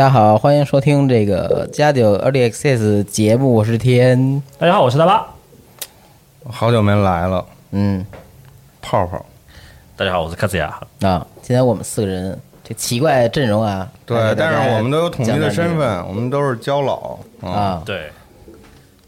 [0.00, 4.42] 大家好，欢迎收听这个加九 Early Access 节目，我是天。
[4.58, 5.28] 大家好，我是大巴。
[6.48, 8.06] 好久没来了，嗯，
[8.80, 9.22] 泡泡。
[9.98, 10.80] 大家好，我是卡子亚。
[11.02, 17.82] 啊，今天我们四个人这奇怪阵容啊，对，但是我们都有统一的身份，我们都是交老啊。
[17.84, 18.10] 对，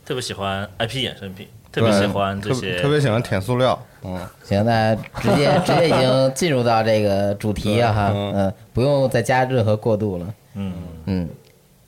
[0.04, 3.82] 特别喜欢 IP 衍生品，特别喜欢这些，特别喜欢舔塑料。
[4.04, 10.26] 嗯，行，那直接直接已经进入到这个主题啊哈， 嗯，不用再加任何过渡了。
[10.54, 10.72] 嗯
[11.06, 11.28] 嗯，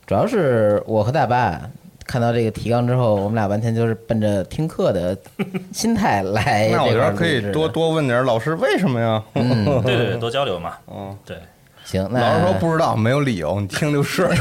[0.07, 1.61] 主要是我和大巴
[2.07, 5.17] 看到这个提纲之后，我们俩完全就是奔着听课的
[5.73, 6.69] 心态来。
[6.75, 9.23] 那我觉得可以多多问点老师为什么呀？
[9.35, 10.75] 嗯， 对对对，多交流嘛。
[10.87, 11.37] 嗯，对。
[11.85, 14.27] 行，那老师说不知道，没有理由，你听就是。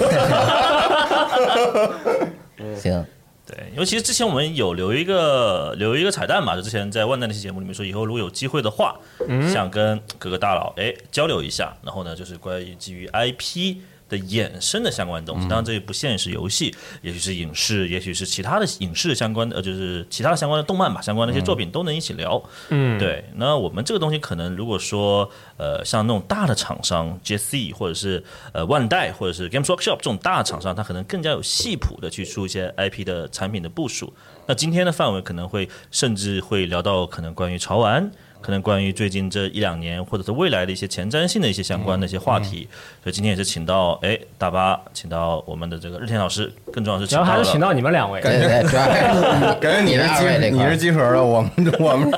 [2.78, 3.06] 行。
[3.46, 8.96] 对，因为其实之前我们有留一个留一个彩蛋嘛，就之前在万代那期节目里面说，以后如果有机会的话，
[9.52, 13.76] 想跟各个大佬哎交流一下，然后呢就是关于基于 IP。
[14.10, 22.42] 的衍生的相关东西，当然这也不限是游戏，也许是影视，也许是其他的影视相关的，呃，就是其他的相关的动漫吧，相关的一些作品都能一起聊。
[22.70, 23.24] 嗯，对。
[23.36, 34.14] 那我们这个东西可能如果说，呃，像那种大的厂商，JC 或者是呃万代或者是 Games Workshop 这种大厂商，它可能更加有系谱的去出一些 IP 的产品的部署。
[34.46, 38.12] 那今天的范围可能会甚至会聊到可能关于潮玩。
[38.44, 42.68] 可能关于最近这一两年，或者是未来的一些前瞻性的一些相关的一些话题，
[43.02, 48.48] 所以今天也是请到哎大巴，请到我们的这个日天老师，更重要是主要还是请到你们两位，感觉
[49.62, 52.12] 感觉你是集你是集合的，我们 我们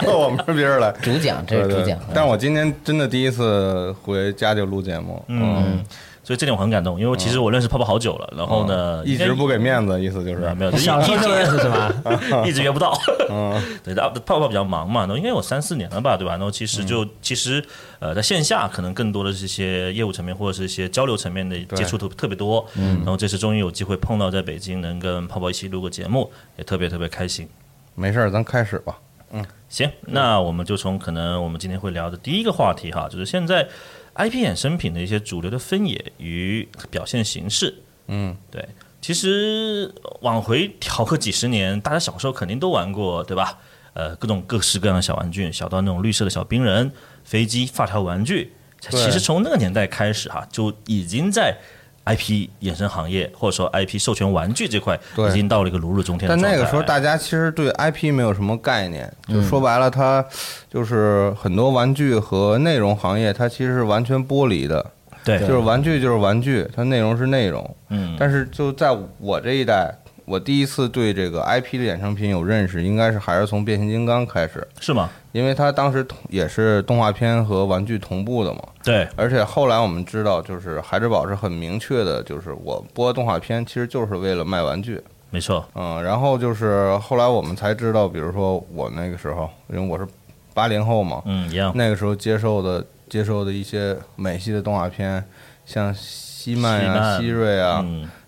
[0.00, 5.82] 是我们是别人来主讲，这是主讲，但我今天真的第一次回家就录节目，嗯。
[6.24, 11.92] 所以这点我很感动，因为其实我认识泡泡好久了，然后呢，一直不给面子，意思就是没有，小时候就认识是吧？
[12.46, 12.96] 一直约不到。
[13.28, 13.92] 嗯， 对，
[14.24, 16.34] 泡泡比较忙嘛，那应该有三四年了吧，对吧？
[16.34, 17.60] 然后其实就其实
[17.98, 22.64] 呃，在线下可能更多的这些业务层面或者是一些交流层面的接触都特别多。
[22.76, 27.48] 嗯，然后这次终于有机会碰到在北京，能跟泡泡一起录个节目，也特别特别开心。
[27.96, 28.96] 没事儿，咱开始吧。
[29.32, 33.66] 嗯，行，那我们就从可能我们今天会聊的第一个话题哈，就是现在。
[34.14, 38.68] IP 衍生品的一些主流的分野与表现形式，嗯，对，
[39.00, 43.58] 其实往回调个几十年，大家小时候肯定都玩过，对吧？
[43.94, 46.92] 呃，各种各式各样的小玩具，小到那种绿色的小冰人、
[47.24, 51.58] 飞机、发条玩具，其实从那个年代开始哈，就已经在。
[52.04, 54.98] IP 衍生行业，或者说 IP 授权玩具这块，
[55.30, 56.28] 已经到了一个如日中天。
[56.28, 60.24] 但那个时候，大家其实对 IP 没有什么概念，就说白了，它
[60.70, 64.84] 就是很多玩具和内容行业，它其实是完全剥离的。
[65.24, 67.76] 对，就是玩具就是玩具，它内容是内容。
[67.90, 69.94] 嗯，但是就在我这一代。
[70.24, 75.10] 我第一次对这个 IP 的衍生品有认识，应该是还是从变形金刚开始，是吗？
[75.32, 78.60] 因为它当时同也是动画片和玩具同步的嘛。
[78.84, 79.08] 对。
[79.16, 85.02] 而且后来我们知道，就是孩之宝是很明确的，就是我播动画片其实就是为了卖玩具。
[85.30, 85.66] 没错。
[85.74, 90.06] 嗯，然后就是后来我们才知道，比如说我那个时候，因为我是
[90.54, 91.72] 八零后嘛，嗯，一样。
[91.74, 95.24] 那个时候接受的接受的一些美系的动画片，
[95.64, 97.84] 像西曼啊、希瑞啊。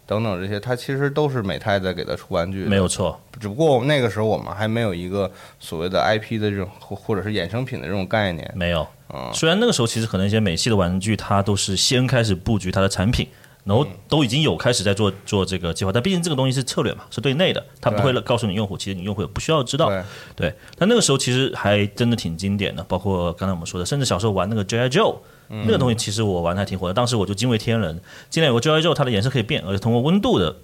[0.07, 2.65] 等等这些，它其实都是美泰在给它出玩具。
[2.65, 8.51] 没有错，只不过那个时候我们还没有一个所谓的 IP 的这种或或者是衍生品的这种概念。
[8.55, 8.87] 没有。
[9.15, 13.29] 嗯虽然那个时候其实可能一些美系的玩具，它都是先开始布局它的产品，
[13.63, 19.89] 然后都已经有开始在做做这个计划，但毕竟这个东西是策略嘛，是对内的，它不会告诉你用户，其实你用户也不需要知道。
[19.89, 20.03] 对，
[20.35, 24.89] 对，但那个时候其实还真的挺经典的，包括刚才我们说的，甚至小时候玩那个 J.I.
[24.89, 25.17] Joe。
[25.49, 28.01] 那个东西其实我玩的还挺火的，当时我就惊为天人。
[28.31, 28.81] 竟然有个 J.I.
[28.81, 30.55] Joe，它的颜色可以变，而且通过温度的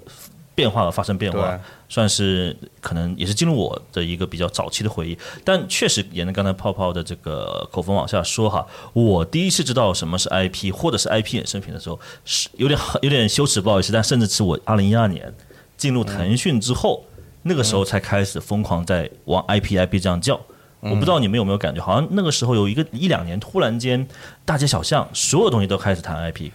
[0.55, 5.17] 变化而发生变化，算是可能也是进入我的一个比较早期的回忆。
[5.45, 15.33] 但确实沿着刚才泡泡的这个口风往下说哈，我第一次知道什么是 IP 或者是 IP 衍生品的时候，是有点有点羞耻，不好意思，但甚至是我二零一二年
[15.77, 17.05] 进入腾讯之后，
[17.43, 20.39] 那个时候才开始疯狂在往 IP IP 这样叫。
[20.81, 24.07] 我不知道你们有没有感觉，好像那个时候有一个一两年，突然间
[24.45, 26.51] 大街小巷所有东西都开始谈 IP。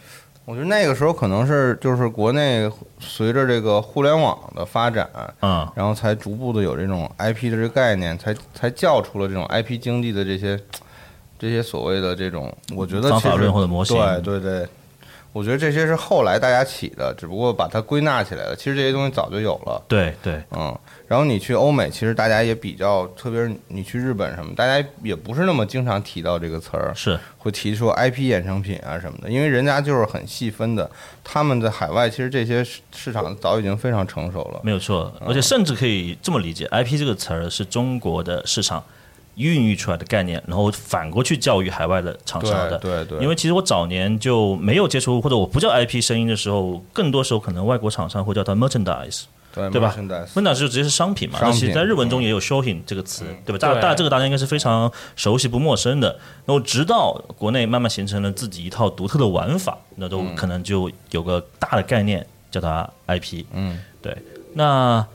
[0.46, 2.70] 我觉得那个时候可能是就是国内
[3.00, 5.10] 随着这个互联网的发展，
[5.42, 10.60] 嗯，然后才逐步的有这种 IP 的这个概念，才才叫出了这种 IP 经济的这些
[11.40, 14.68] 这些所谓的这种，我觉得方法论或者模型对对对，
[15.34, 18.56] 我觉得这些是后来大家起的，只不过把它归纳起来了。
[18.56, 20.76] 其实这些东西早就有了，对对，嗯。
[21.08, 30.90] 然后你去欧美，其实大家也比较，特别是你去日本什么，大家也不是那么经常提到这个词儿，是会提出 IP 衍生品啊什么的，因为人家就是很细分的，
[31.24, 34.60] 他们在海外其实这些市市场早已经非常成熟了。
[34.64, 38.84] 没有错，嗯而且甚至可以这么理解，IP 这个词儿是中国的市场
[39.36, 42.78] 孕育出来的概念，然后反过去教育海外的厂商的。
[42.80, 49.24] 对对对，因为其实我早年就没有接触，或者我不叫 IP 声音的时候，更多时候可能外国厂商会叫它 merchandise，
[49.56, 51.40] 对对吧 merchandise merchandise 就直接是商品嘛。
[51.42, 53.58] 那其实在日文中也有 shopping 这个词，对吧？
[53.58, 56.10] 大大这个大家应该是非常熟悉不陌生的。
[56.46, 63.46] 然后直到国内慢慢形成了自己一套独特的玩法，那都可能就有个大的概念叫它 IP。
[63.54, 64.16] 嗯，对。
[64.54, 65.06] 那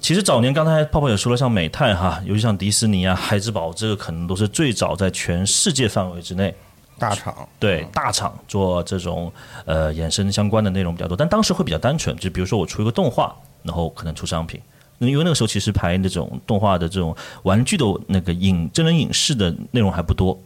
[0.00, 6.54] 其实早年刚才泡泡也说了，像美泰哈，尤其像迪士尼啊、孩之宝，这个可能都是最早在全世界范围之内
[7.00, 9.32] 大厂对大厂做这种
[9.64, 14.60] 呃衍生相关的内容比较多，但当时会比较单纯，就比如说我出一个动画，然后可能出商品。
[14.98, 20.36] 因为那个时候其实拍那种动画的这种玩具的那个影真人影视的内容还不多，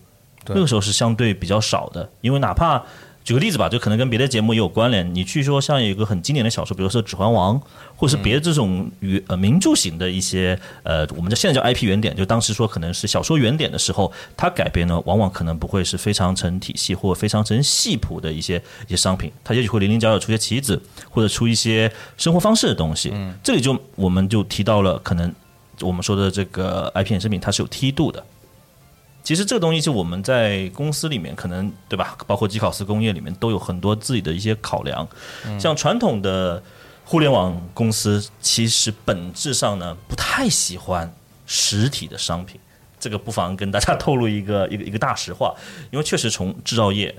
[0.48, 2.06] 那个时候是相对比较少的。
[2.20, 2.84] 因为哪怕
[3.24, 5.14] 举个例子吧，就可能跟别的节目也有关联。
[5.14, 7.56] 你去说像有一个很经典的小说，比如说《指环王》，
[7.94, 23.12] 或者是别的这种与呃名著型的一些呃，我们叫现在叫 IP 原点，就当时说可能是小说原点的时候，它改编呢，往往可能不会是非常成体系或非常成系谱的一些一些商品，它也许会零零角角出些棋子，或者出一些生活方式的东西。
[23.42, 25.32] 这里就我们就提到了可能
[25.80, 28.24] 我们说的这个 IP 衍生品，它是有梯度的。
[29.22, 35.06] 其实这个东西是我们在公司里面可能对吧，包括基考斯工业里面都有很多自己的一些考量。
[35.60, 36.62] 像传统的
[37.04, 41.12] 互联网公司，其实本质上呢不太喜欢
[41.46, 42.60] 实体的商品。
[42.98, 45.54] 这个不妨跟大家透露一个 一个一个大实话，
[45.90, 47.14] 因为确实从制造业，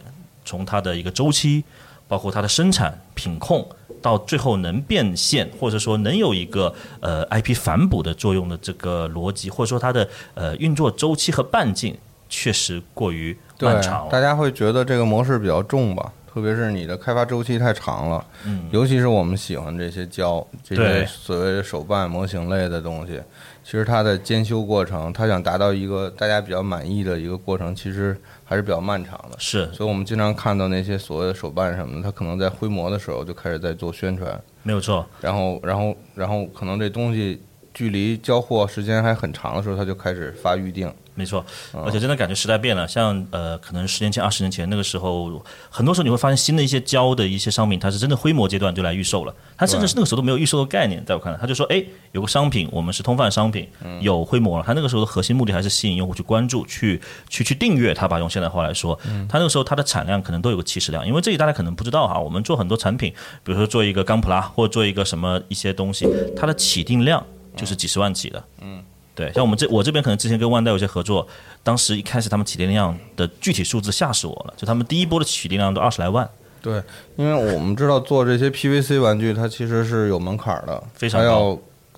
[0.46, 1.64] 从它的一个周期，
[2.08, 3.68] 包括它的生产品控，
[4.04, 11.98] 到最后能变现，或者说能有一个呃 IP 反哺的作用的这个逻辑，或者说它的呃运作周期和半径，
[12.30, 14.12] 确实过于对漫长了。
[14.12, 23.22] 大家会觉得这个模式比较重吧，特别是你的开发周期太长了，嗯，尤其是我们喜欢这些胶这些所谓的手办模型类的东西，
[23.64, 28.20] 其实它的监修过程，它想达到一个大家比较满意的一个过程，其实
[28.54, 29.38] 还是比较漫长的。
[29.40, 35.04] 是所以我们经常看到那些所谓的手办什么的，它可能在规模的时候就开始在做宣传，没有错。
[35.20, 37.42] 然后，然后，然后可能这东西
[37.74, 40.94] 距离交货时间还很长的时候，它就开始发预定。
[41.16, 42.88] 没错，嗯而且真的感觉时代变了。
[42.88, 49.36] 像呃，可能十年前、二十年前那个时候，很多时候你会发现新的一些胶的一些商品，它是真的规模阶段就来预售了。
[49.58, 54.64] 它甚至是那个时候都没有预售的概念，在我看来，他就说，哎，有个商品，我们是通贩商品，嗯有规模了。
[54.66, 58.18] 它那个时候的核心目的还是吸引用户去关注、去去去订阅它吧。
[58.20, 67.24] 用现代话来说，嗯它那个时候它的产量可能都有个七十辆，因为这里大家可能不知道哈，我们做很多产品，比如说做一个钢普拉或者做一个什么一些东西，它的起订量
[67.56, 68.44] 就是几十万起的。
[68.62, 68.84] 嗯。
[69.16, 71.28] 对，像我们这我这边可能之前跟万代有些合作，
[71.62, 76.28] 当时一开始他们起订量的具体数字吓死我了，就他们第一波的起订量都二十来万，
[76.62, 76.82] 对，
[77.16, 81.56] 因为我们知道做这些 PVC 玩具，它其实是有门槛的，非常要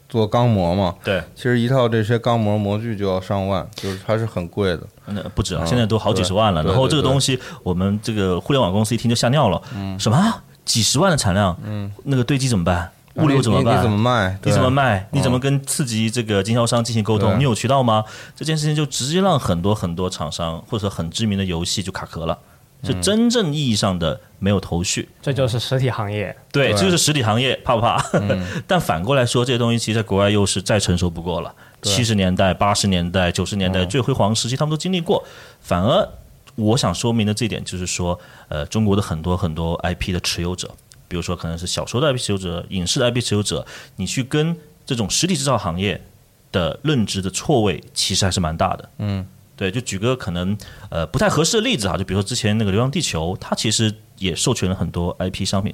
[0.10, 0.94] 做钢模嘛。
[1.04, 4.82] 对，其实一套这些钢模模具就要上万，就是它是很贵的。
[5.06, 6.62] 那不止啊，嗯现在都好几十万了。
[6.64, 9.62] 然后这个东西，我们这个互联网公司一听就吓尿了，
[9.98, 12.92] 什么几十万的产量，嗯，那个堆积怎么办？
[13.16, 13.78] 物流怎么办？
[13.78, 14.40] 你怎么卖？
[14.44, 14.70] 你怎么？
[14.70, 15.08] 卖？
[15.12, 17.38] 你怎么跟刺激这个经销商进行沟通？
[17.40, 18.04] 你有渠道吗？
[18.36, 22.38] 这件事情就直接让很多很多厂商或者很知名的游戏就卡壳了。
[22.84, 25.10] 是真正意义上的没有头绪。
[25.20, 26.36] 这就是实体行业。
[26.52, 28.00] 对，对这就是实体行业，怕不怕？
[28.68, 31.52] 但反过来说，这些东西其实在国外又是再成熟不过了。
[31.82, 35.24] 七十年代、八十年代、九十年代最辉煌时期，他们都经历过。
[35.62, 36.08] 反而，
[36.56, 38.20] 我想说明的这一点就是说，
[38.50, 40.70] 呃，中国的很多很多 IP 的持有者，
[41.16, 44.54] 比如说可能是小说的 IP 持有者、影视的 IP 持有者，你去跟
[44.86, 46.06] 这种实体制造行业
[46.52, 48.90] 的认知的错位，其实还是蛮大的。
[48.98, 50.58] 嗯，对，就举个可能
[50.90, 55.74] 呃不太合适的例子哈，就比如说之前那个《流浪地球》，它其实也授权了很多 IP 商品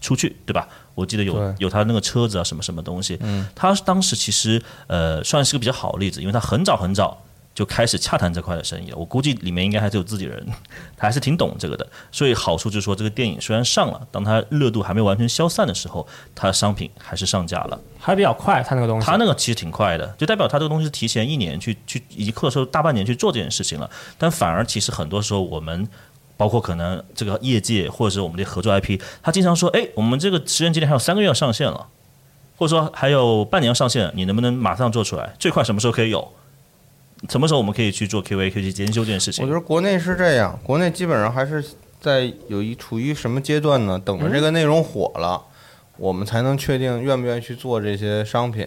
[0.00, 0.66] 出去，对吧？
[0.96, 3.16] 我记得有有他那个车子啊，什么什么东西。
[3.20, 7.22] 嗯，他当时其实呃算是个比较好的例子，因为他很早很早
[7.54, 8.96] 就开始洽谈这块的生意了。
[8.96, 10.46] 我估计里面应该还是有自己人，
[10.96, 11.86] 他还是挺懂这个的。
[12.10, 17.80] 所以好处就是说，这个电影虽然上了，当它热度还没有完全消散的时候，它的商品还是上架了。
[17.98, 19.06] 还比较快，它那个东西。
[19.06, 23.90] 它那个其实挺快的，就代表它这个东西是提前一年去去，以及或者说大半年去做这件事情了。
[24.16, 25.88] 但反而其实很多时候我们。
[26.36, 31.86] 包括可能这个业界或者是我们的合作 IP，他经常说：“哎，我们这个实验节点还有三个月要上线了，
[32.56, 35.34] 或者说还有半年要上线，你能不能马上做出来？
[35.38, 36.32] 最快什么时候可以有？
[37.28, 41.64] 什么时候我们可以去做 QA、可以去研究这件事情？”我觉得国内是这样，国内基本上还是
[42.00, 44.00] 在有一处于什么阶段呢？
[44.02, 45.42] 等着这个内容火了，
[45.98, 48.66] 我们才能确定愿不愿意去做这些商品。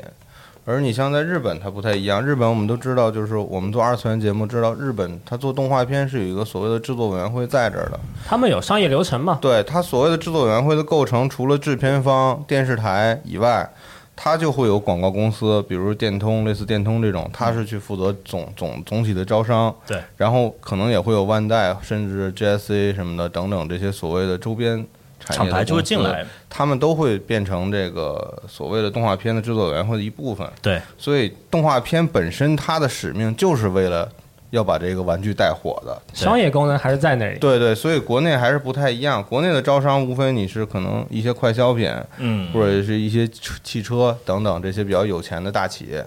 [0.66, 2.26] 而你像在日本，它不太一样。
[2.26, 8.00] 日本我们都知道，就是我们做二次元节目，知道日本它做动画片是有一个所谓的制作委员会在这儿的。
[8.26, 9.40] 他们有商业流程嘛？
[9.42, 13.70] 对它所谓的制作委员会的构成，除了制片方、电视台以外，
[14.16, 19.74] 它就会有广告公司，比如电通，类似电通这种，它是去负责总总总体的招商。
[19.88, 24.86] 对，然后可能也会有万代，甚至 GSA 什么的等等这些所谓的周边
[25.20, 30.48] 产业厂牌就会进来，他们都会变成这个所谓的动画片的制作委员会的一部分。
[30.62, 34.08] 对，所以动画片本身它的使命就是为了
[34.54, 36.00] 要把这个玩具带火的。
[36.14, 37.40] 商业功能还是在那里。
[37.40, 39.24] 对对，所以国内还是不太一样。
[39.24, 43.28] 国内的招商无非你是可能一些快消品，嗯，或者是一些
[43.64, 46.06] 汽车等等这些比较有钱的大企业，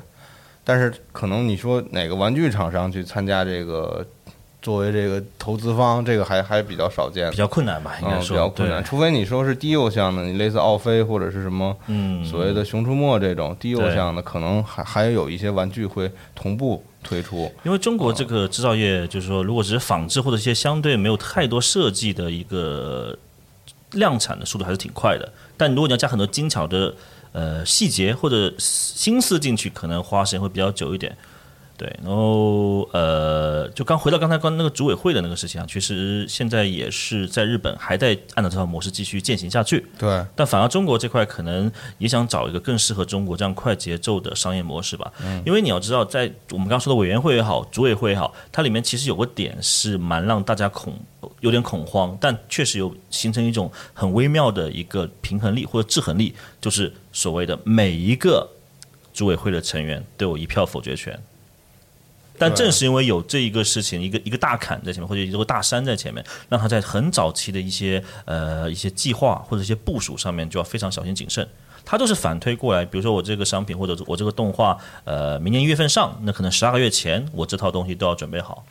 [0.63, 4.07] 但是可能你说哪个玩具厂商去参加这个
[4.63, 8.85] 作为这个投资方，这个还还比较少见比，较困难吧，应该嗯，说、比较困难。
[8.85, 17.51] 除非你说是低幼向的，你类似奥飞或者是什么嗯，所谓的《熊出没》这种低幼向的，可能还还有一些玩具会同步推出。
[17.65, 23.17] 因为中国这个制造业，就是说，如果只是仿制或者一些相对没有太多设计的一个
[23.93, 25.33] 量产的速度，还是挺快的。
[25.57, 26.93] 但如果你要加很多精巧的
[27.33, 31.17] 呃细节或者心思进去，可能花时间会比较久一点。
[31.77, 39.87] 对，然后呃，就刚回到刚才刚那个组委会的那个事情啊，其实现在也是在日本还在按照这套模式继续践行下去。
[39.99, 45.13] 对，但反而中国这块可能也想找一个更适合中国这样快节奏的商业模式吧。
[45.23, 50.99] 嗯因为你要知道，在我们刚刚说的委员会也好，组委会也好，它里面其实有个点是蛮让大家恐
[51.41, 58.49] 有点恐慌，但确实有形成一种很微妙的一个平衡力或者制衡力，就是所谓的每一个
[59.13, 61.23] 组委会的成员都有一票否决权。
[62.39, 71.47] 但正是因为有这一个事情，一个一个大坎在前面，或者一座大山在前面，让他在很早期的一些呃一些计划或者一些部署上面就要非常小心谨慎。
[71.85, 78.65] 他就是反推过来，比如说我这个商品或者我这个动画，呃，明年一月份上，那可能十二个月前我这套东西都要准备好。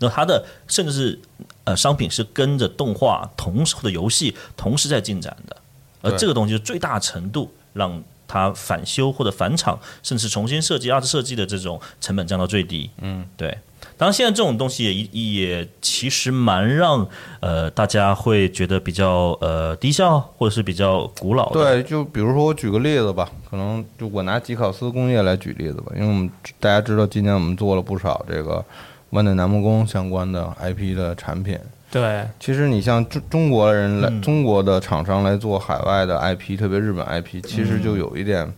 [0.00, 1.18] 那他的甚至是
[1.64, 5.56] 呃商品是跟着动画同时或者游戏同时在进展的，
[6.02, 12.88] 而这个东西就最大程度让它返修或者返厂，甚至重新设计、二次设计的这种成本降到最低。
[13.00, 13.58] 嗯，对。
[13.96, 17.08] 当然，现在这种东西也也其实蛮让
[17.40, 21.50] 呃大家会觉得比较呃低效，或者是比较古老。
[21.52, 26.30] 对，就比如说我举个例子吧，可能就我拿吉考斯工业来举例子吧，因为我们
[26.60, 28.64] 大家知道今年我们做了不少这个
[29.10, 31.58] 万代南梦宫相关的 IP 的产品。
[31.90, 34.20] 对，其实你像中中国人来，嗯。
[34.20, 38.52] 中国的厂商来做海外的 IP，特别日本 IP，其实就有一点、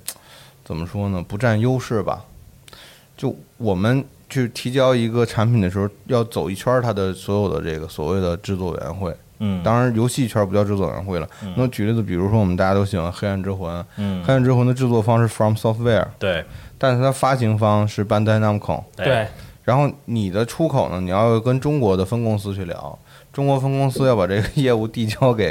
[0.64, 2.24] 怎么说呢，不占优势吧。
[3.16, 9.14] 就我们去提交一个产品的时候，要走一圈它的所有的这个所谓的制作委员会。
[9.42, 11.28] 嗯，当然，游戏圈不叫制作委员会了。
[11.56, 16.44] 那举例子，比如说我们大家都喜欢《黑暗之魂》，嗯黑暗之魂》的制作方是 From Software，对。
[16.76, 18.82] 但是它发行方是 Bandai Namco。
[18.96, 19.28] 对，
[19.64, 22.98] 然后你的出口呢，你要跟中国的分公司去聊，
[23.32, 25.48] 中国分公司要把这个业务递交给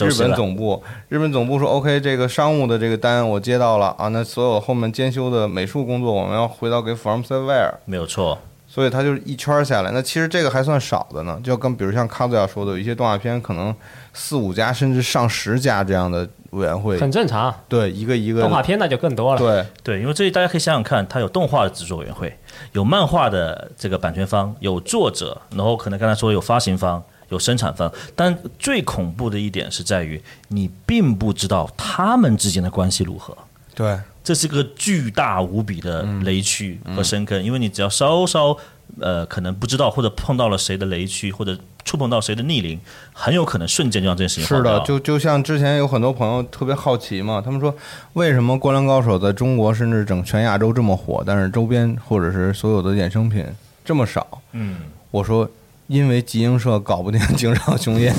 [0.00, 0.34] 日本。
[0.34, 9.90] 总部，日本总部说 OK，这个商务的这个单我接到了啊，那所有后面监修的美术工作我们要回到给 From Software，没有错，所以它就是一圈儿下来。
[9.92, 13.74] 那其实这个还算少的呢，就跟比如像卡祖亚说的，有一些动画片可能
[14.12, 17.54] 四五家甚至上十家这样的委员会，很正常。
[17.68, 19.38] 对一个一个动画片那就更多了。
[19.38, 22.36] 对对，因为这里大家可以想想看，它有动画的制作委员会，
[22.72, 33.36] 有漫画的这个版权方，有作者，然后可能刚才说有发行方，有生产方，但最恐怖的一点是在于你并不知道他们之间的关系如何。
[33.74, 38.54] 对，这是个巨大无比的雷区和深坑，因为你只要稍稍
[39.00, 42.78] 呃可能不知道或者碰到了谁的雷区，或者触碰到谁的逆鳞，
[43.12, 47.74] 很有可能瞬间就让这件事情是的，就就像之前有很多朋友特别好奇嘛，他们说
[48.12, 53.46] 为什么《灌篮高手》在中国甚至整全亚洲这么火，但是周边或者是所有的衍生品
[53.84, 54.42] 这么少？
[54.52, 54.80] 嗯，
[55.12, 55.48] 我说。
[55.90, 58.14] 因为集英社搞不定井上雄彦，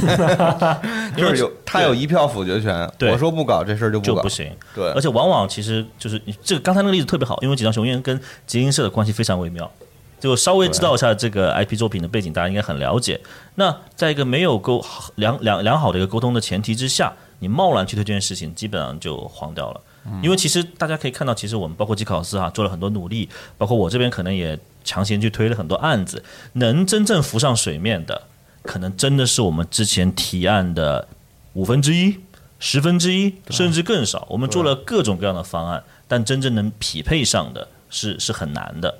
[1.16, 2.92] 就是有他有一票否决权。
[2.98, 4.52] 对我说不搞这事儿就不搞就不，行。
[4.76, 9.72] 对而，且往往其实就是你这个刚才那个例子特别好，因为井上雄彦跟集英社的关系非常微妙。
[10.20, 13.20] 就稍微知道一下这个 IP 作品的背景，大家应该很了解。
[13.56, 14.84] 那在一个没有沟
[15.16, 19.82] 良良良好的一个沟通的前提之下，你贸然去推这件事情，基本上就黄掉了。
[20.24, 28.24] 因为其实大家可以看到，其实我们包括机考斯哈做了很多努力，包括我这边可能也强行去推了很多案子，能真正浮上水面的，
[28.64, 31.08] 可能真的是我们之前提案的
[31.54, 32.18] 五分之一、
[32.60, 34.26] 十分之一，甚至更少。
[34.30, 38.98] 我们做了各种各样的方案，但真正能匹配上的是是很难的。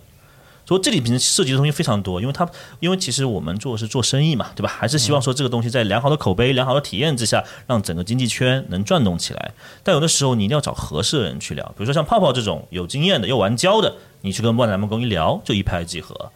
[0.72, 2.50] 所以这里边涉及的东西非常多，因为它
[2.80, 4.70] 因为其实我们做是做生意嘛，对吧？
[4.70, 9.52] 还是希望说这个东西在良好的口碑、良好的体验之下，让整个经济圈能转动起来。
[9.84, 16.32] 但有的时候你一定要找合适的人去聊，比如说像泡泡这种有经验的又玩胶的，你去跟万达梦工一聊就一拍即合。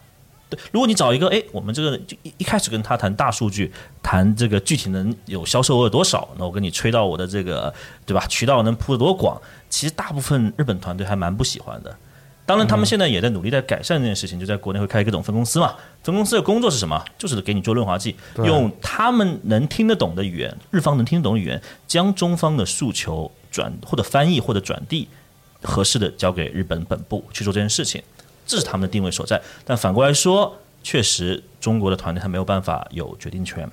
[0.50, 3.72] 对，如果你找一个，哎，我们这个就一一开始跟他谈大数据，
[4.04, 7.74] 谈这个具体能有销售额多少，那我跟你吹到我的这个，
[8.06, 8.27] 对吧？
[8.27, 11.98] 渠道能铺得多广，其实大部分日本团队还蛮不喜欢的。
[12.46, 15.74] 当然，他们现在也在努力在改善这件事情，就在国内会开各种分公司嘛。
[16.04, 17.04] 分公司的工作是什么？
[17.18, 25.08] 就是给你做润滑剂，用他们能听得懂的语言，日方能听得懂的语言，将中方的诉求转或者翻译或者转递，
[25.64, 28.00] 合适的交给日本本部去做这件事情，
[28.46, 29.42] 这是他们的定位所在。
[29.66, 33.68] 但反过来说，确实中国的团队他没有办法有决定权。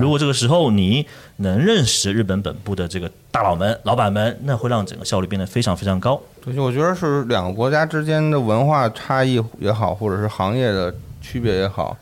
[0.00, 6.20] 如果这个时候你能认识日本本部的这个大佬们、老板们，那会让整个效率变得非常非常高。
[6.54, 11.96] 对，我觉得是两个国家之间的文化差异也好，或者是行业的区别也好，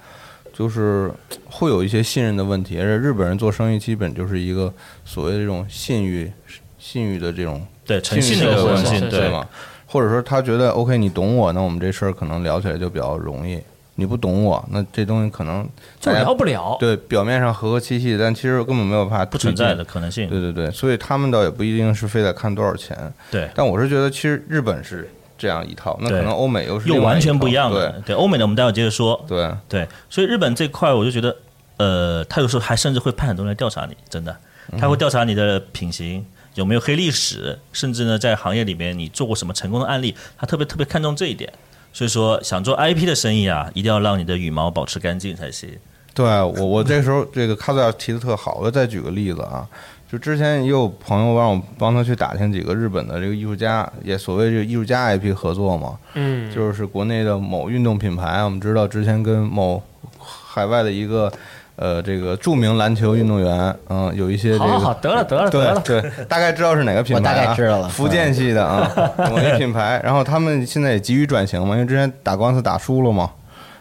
[0.52, 1.10] 就是
[1.46, 2.78] 会有一些信任的问题。
[2.78, 4.72] 而且日本人做生意基本就是一个
[5.04, 6.30] 所谓的这种信誉、
[6.78, 9.46] 信誉的这种对诚信的的关系一个关系，对对吗？
[9.86, 13.58] 或者说他觉得 OK，你懂我，那我们这事儿可能聊起来就比较容易。
[13.96, 15.68] 你不懂我，那这东西可能
[16.00, 16.76] 就聊不了。
[16.80, 20.28] 对表面上和和气气，但其实根本没有怕不存在的可能性。
[20.28, 22.96] 对对对，所以他们倒也不一定是非得看多少钱，
[23.30, 27.90] 对，但我是觉得其实日本是这样一套，那可能欧美又是又完全不一样的。
[28.04, 29.24] 对，欧美的我们待会儿接着说。
[29.28, 31.36] 对对，所以日本这块我就觉得，
[31.76, 34.36] 呃，他有时候还甚至会派很多人来调查你，真的，
[34.78, 36.24] 他会调查你的品行。
[36.54, 37.58] 有没有黑历史？
[37.72, 40.14] 甚至呢，在行业里面你做过什么成功的案例？
[40.38, 41.52] 他特别特别看重这一点。
[41.94, 45.70] 所以说，想做 IP 的生意啊，一定要让你的羽毛保持干净才行。
[46.12, 49.66] 对，我我这时候这个卡斯尔提的特好，我再举个例子啊，
[50.10, 59.80] 就之前也有朋友让我帮他去打听几个日本的这个艺术家，也所谓这个艺术家 IP 合作嘛，嗯，就是国内的某运动品牌，我们知道之前跟某
[60.18, 61.32] 海外的一个
[61.76, 68.90] 呃这个著名篮球运动员，嗯，有一些这个好好好，得了得了得对了，对，大概知道是哪个品牌、啊，我大概知道了福建系的啊，
[69.30, 70.00] 某一品牌。
[70.04, 73.30] 然后他们现在也急于转型嘛，因为之前打官司打输了嘛，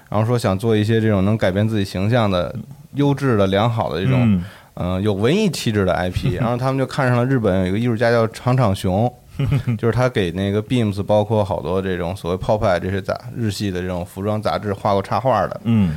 [0.10, 2.54] 然后说想做一些这种能改变自己形象的
[2.96, 4.44] 优质的、良好的这种，嗯
[4.76, 6.38] 嗯、有文艺气质的 IP。
[6.42, 9.12] 然后他们就看上了日本有一个艺术家叫长场雄。
[9.80, 15.96] 就是他给那个 Beams，包括好多这种所谓 Pop 这些杂日系的这种服装杂志画过插画的，嗯，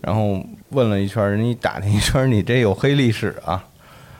[0.00, 3.64] 然后问了一圈，人家一打听一圈，你这有黑历史啊！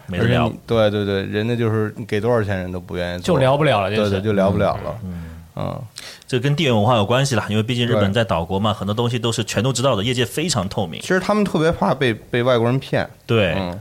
[0.07, 0.51] 没得聊。
[0.67, 4.99] 对对对，人家就是你给多少钱人都不愿意做，就聊不了了，是对对，就聊不了了。
[5.57, 5.77] 嗯，
[6.27, 11.09] 这跟地缘文化有关系了，因为毕竟日本在岛国嘛，很多东西都是全都知道的，业界非常透明其。
[11.09, 13.09] 实他们特别怕被被外国人骗。
[13.27, 13.81] 对，嗯，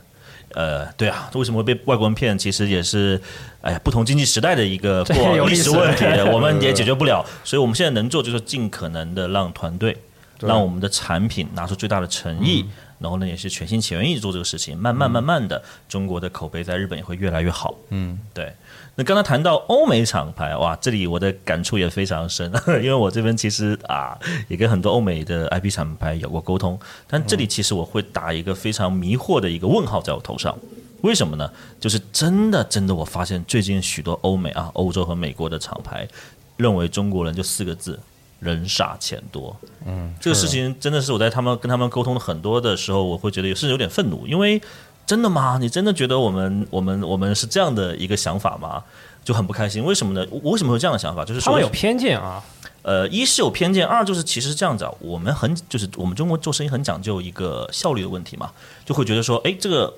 [0.55, 2.35] 呃，对啊，为什么会被外国人骗？
[2.35, 3.21] 其实也是，
[3.61, 6.03] 哎呀，不同经济时代的一个这过有意思历史问题，
[6.33, 7.23] 我们也解决不了。
[7.43, 10.01] 所以我们现在能做就是尽可能的让团队，对
[10.39, 12.65] 让我们的产品拿出最大的诚意，
[12.99, 14.77] 然后呢，也是全心全意做这个事情。
[14.77, 17.75] 慢慢慢慢的，中国的口碑在日本也会越来越好。
[17.89, 18.53] 嗯，对。
[18.95, 30.57] 那刚才谈到欧美厂牌，哇，这里我的感触也非常深， 因为我这边其实啊，也跟很多欧美的 IP 厂牌有过沟通，但这里其实我会打一个非常迷惑的一个问号在我头上。
[31.01, 31.47] 为什么呢？
[31.79, 36.07] 就是真的真的，我发现最近许多欧美啊、欧洲和美国的厂牌
[36.57, 37.99] 认为中国人就四个字：
[38.39, 39.55] 人傻钱多。
[39.85, 44.61] 嗯，这个事情真的是我在他们跟他们沟通很多的时候，我会觉得甚至有点愤怒，因为
[45.05, 45.57] 真的吗？
[45.59, 48.83] 你真的觉得我们我们我们是这样的一个想法吗？
[49.23, 49.83] 就很不开心。
[49.83, 50.25] 为什么呢？
[50.29, 51.25] 我为什么会有这样的想法？
[51.25, 52.41] 就是说他们有偏见啊，
[52.81, 58.51] 呃，一是有偏见，二就是其实是这样子啊，我们很就是我们中国做生意很讲究一个效率的问题嘛，
[58.85, 59.93] 就会觉得说，哎，这个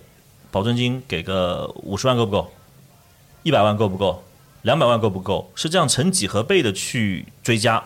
[0.50, 2.52] 保证金给个五十万够不够？
[3.44, 4.24] 一百万够不够？
[4.64, 5.52] 两百万够不够？
[5.54, 7.84] 是这样成几何倍的去追加，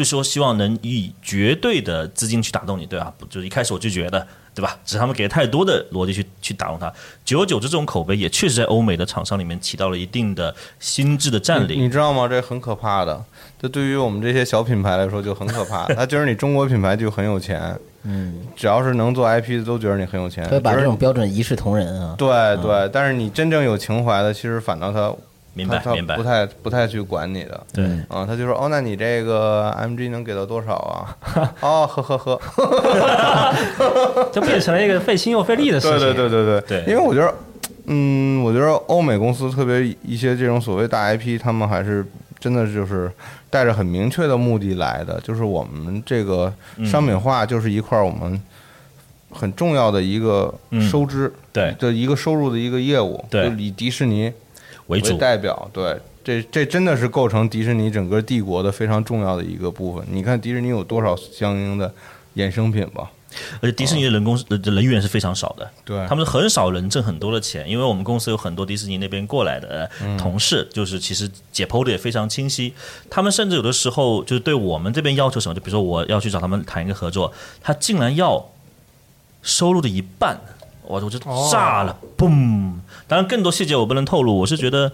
[0.00, 3.12] 就说希望能以绝对的资金去打动你，对吧？
[3.18, 4.78] 不就是一开始我就觉得，对吧？
[4.82, 6.90] 只是他们给了太多的逻辑去去打动他，
[7.22, 11.78] 久而久之，这种口碑也确实在欧美的厂商里面起到了一定的心智的占领。
[11.78, 12.26] 你知道吗？
[12.26, 13.22] 这很可怕的。
[13.60, 15.84] 这对于我们这些小品牌来说就很可怕。
[15.92, 20.48] 他觉得你中国品牌就很有钱，嗯，只要是能做 IP 的都觉得你很有钱。
[20.48, 22.14] 所以把这种标准一视同仁啊。
[22.16, 25.14] 对对，但是你真正有情怀的，其实反倒他
[25.54, 26.16] 明白明白。
[26.16, 27.60] 不，太不太去管你的。
[27.72, 27.84] 对。
[28.08, 31.16] 啊，他就说哦，那你这个 MG 能给到多少啊？
[31.60, 32.40] 哦，呵呵呵，
[34.32, 35.98] 就变成了一个费心又费力的事情。
[35.98, 36.82] 对对对对对。
[36.84, 36.92] 对。
[36.92, 37.34] 因为我觉得，
[37.86, 42.06] 嗯，我觉得欧美公司特别一些这种所谓大 IP，他们还是
[42.38, 43.10] 真的就是
[43.50, 46.52] 带着很明确的目的来的，就是我们这个
[46.84, 48.40] 商品化就是一块儿我们
[49.30, 50.80] 很重要的一个嗯。
[50.88, 51.74] 收支对。
[51.78, 53.48] 的一个收入的一个业务，对。
[53.48, 54.32] 就以迪士尼
[54.90, 55.98] 为为主，代表，对。
[56.22, 60.04] 这这真的是构成迪士尼整个帝国的非常重要的一个部分。
[60.10, 61.92] 你看迪士尼有多少相应的
[62.36, 63.10] 衍生品吧？
[63.62, 72.74] 而且迪士尼的人工呃人员是非常少的，对他们很少人挣很多的钱，因为我们公司有很多迪士尼那边过来的呃同事，就是其实解剖的也非常清晰。
[73.08, 78.50] 他们甚至有的时候就是对我们这边要求什么，就比如说我要去找他们谈一个合作，他竟然要
[79.42, 80.38] 收入的一半，
[80.82, 81.18] 我我就
[81.50, 82.74] 炸了，嘣！
[83.10, 84.92] 当然更多细节我不能透露，我是觉得。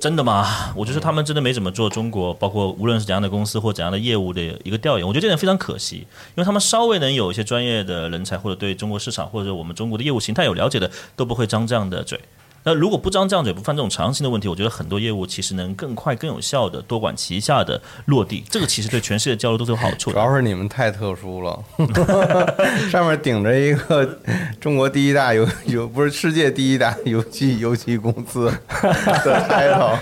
[0.00, 0.72] 真的吗？
[0.74, 12.18] 我觉得他们真的没怎么做中国，包括无论是怎样的公司或怎样的业务的一个调研，我觉得这点非常可惜，因为他们稍微能有一些专业的人才，或者对中国市场或者我们中国的业务形态有了解的，都不会张这样的嘴。
[12.64, 20.14] 那如果不张这样嘴，不犯这种常识性的问题，我觉得很多业务其实能更快、更有效的多管齐下的落地，这个其实对全世界交流都是有好处的。
[20.14, 21.58] 主要是你们太特殊了，
[22.90, 24.18] 上面顶着一个
[24.60, 28.46] 中国第一大游游不是世界第一大游戏游戏公司
[29.24, 29.96] 的 title，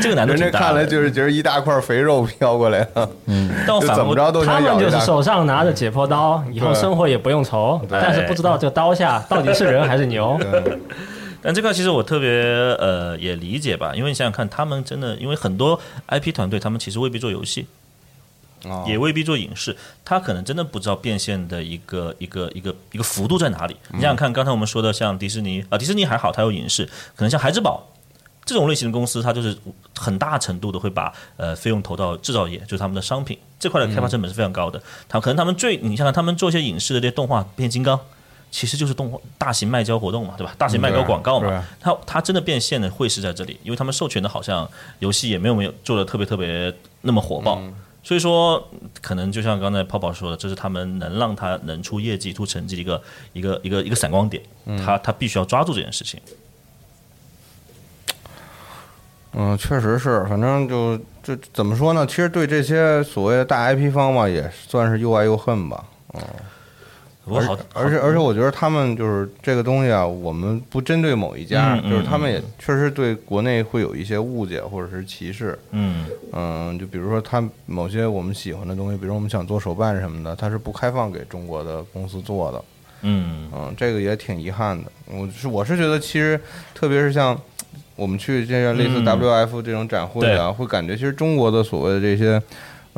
[0.00, 0.66] 这个难度人家挺大的。
[0.66, 4.90] 看来就是觉得一大块肥肉飘过来了，嗯但我反么着都他们想咬一大。
[4.90, 10.40] 就是手上拿着解剖刀，以后生活也不用愁，但是不知道这个刀下到底是人还是牛。
[11.40, 17.66] 对但这块其实我特别呃也理解吧，因为你想想看，他们真的因为很多 IP 团队，他们其实未必做游戏，
[18.64, 23.74] 哦也未必做影视，他可能真的不知道变现的一个一个一个一个幅度在哪里。
[23.88, 26.84] 你想想看，刚才我们说的像迪士尼啊、迪士尼还好，它有影视，
[27.16, 27.88] 可能像孩之宝
[28.44, 29.56] 这种类型的公司，它就是
[29.96, 34.82] 很大程度的会把呃费用投到制造业，就是他们的商品这块的开发成本是非常高的。
[35.08, 37.98] 他可能他们最你想想，他们做一些影视的这些动画，变形金刚。
[38.50, 40.54] 其实就是动画大型卖胶活动嘛，对吧？
[40.58, 47.62] 大型卖胶广告对嘛，它它真的变现的会是在这里，因为他们授权的好像游戏也没有没有做的特别特别那么火爆，
[48.02, 48.68] 所以说
[49.00, 53.02] 可能就像刚才泡泡说的，这是他们能让他能出业绩、出成绩的一个
[53.34, 54.42] 一个一个一个闪光点，
[54.84, 56.20] 他他必须要抓住这件事情。
[59.32, 62.04] 嗯，确实是，反正就就怎么说呢？
[62.04, 65.84] 其实对这些所谓的大 IP 方嘛，也算是又爱又恨吧。
[67.30, 75.58] 我好，而且而且，我觉得他们就是这个东西啊，我们不针对某一家，嗯嗯就是他们也确实对国内会有一些误解或者是歧视。
[75.70, 82.64] 嗯嗯，就比如说他某些我们喜欢的东西，比如我们想做手办什么的，它是不开放给中国的公司做的。
[83.02, 84.90] 嗯嗯，这个也挺遗憾的。
[85.06, 86.38] 我是我是觉得，其实
[86.74, 87.38] 特别是像
[87.96, 92.40] 我们去这些类似嗯 WF 这种展会啊，会感觉其实中国的所谓的这些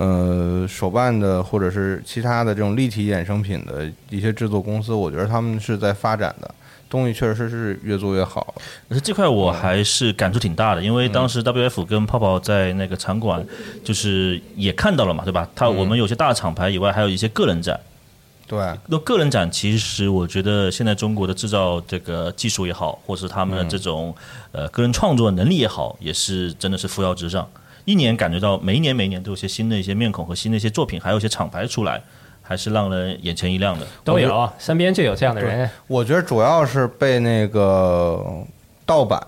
[0.03, 6.55] 呃手办的或者是其他的这种立体衍生品的一些制作公司，我觉得他们是在发展的。
[6.91, 8.55] 东西确实是越做越好，
[8.87, 13.43] 可是这块我还是感触挺大的，因为当时 WF 跟泡泡在那个场馆，
[13.83, 15.49] 就是也看到了嘛，对吧？
[15.55, 17.81] 他我们有些大厂牌以外，还有一些个人展。
[18.47, 24.15] 对，那个人展，其实我觉得现在中国的制造这个技术也好，或是他们的这种、
[24.51, 27.49] 呃个人创作能力也好，也是真的是扶摇直上。
[27.85, 32.01] 一年感觉到每一年每一年都有些新的一些面孔和新的一些作品，还有一些厂牌出来，
[32.41, 33.87] 还是让人眼前一亮的。
[34.05, 35.69] 都有，身边就有这样的人。
[35.87, 38.25] 我觉得主要是被那个
[38.87, 39.21] 盗版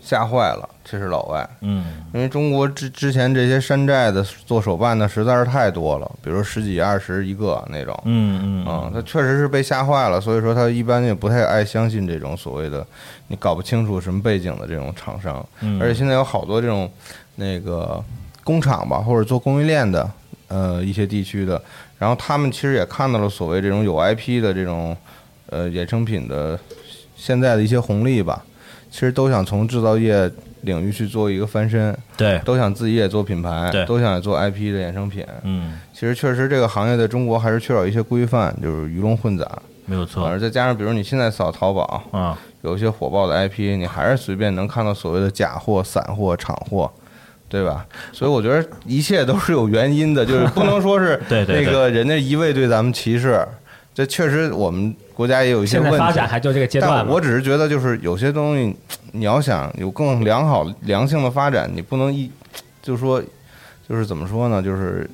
[0.00, 1.48] 吓坏了，这是老外。
[1.60, 12.86] 嗯因为中国之之前这些山寨的做手办的实在是太多了，比如十几二十一个那种，嗯嗯啊，他确实是被吓坏了，所以说他一般也不太爱相信这种所谓的
[13.26, 16.90] 你搞不清楚什么背景的这种厂商，嗯而且现在有好多这种
[17.38, 18.02] 那个
[18.44, 20.10] 工厂吧，或者做供应链的，
[20.48, 21.60] 呃，一些地区的，
[21.98, 24.96] 然后他们其实也看到了所谓这种有 IP 的这种
[25.50, 26.58] 呃衍生品的
[27.16, 28.44] 现在的一些红利吧，
[28.90, 30.30] 其实都想从制造业
[30.62, 35.24] 领域去做一个翻身，对，都想自己也做品牌对，都想做 IP 的衍生品。
[35.44, 39.46] 嗯，其实确实这个行业在中国还是缺少一些规范，就是鱼龙混杂。
[39.86, 40.26] 没有错。
[40.26, 46.92] 而再加上比如你现在扫淘宝，啊，有一些火爆的 IP，你还是随便能看到所谓的假货、散货、厂货，
[47.48, 47.86] 对吧？
[48.12, 53.46] 所以我觉得一切都是有原因的，就是 不能说是对对对那个人家一味对咱们歧视。
[53.94, 55.98] 这确实我们国家也有一些问题。
[55.98, 58.76] 发展还就这个阶段我只是觉得，就是有些东西，
[59.10, 62.30] 你要想有更良好、良性的发展，你不能一，
[62.80, 63.20] 就是说，
[63.88, 64.62] 就是怎么说呢？
[64.62, 65.10] 就是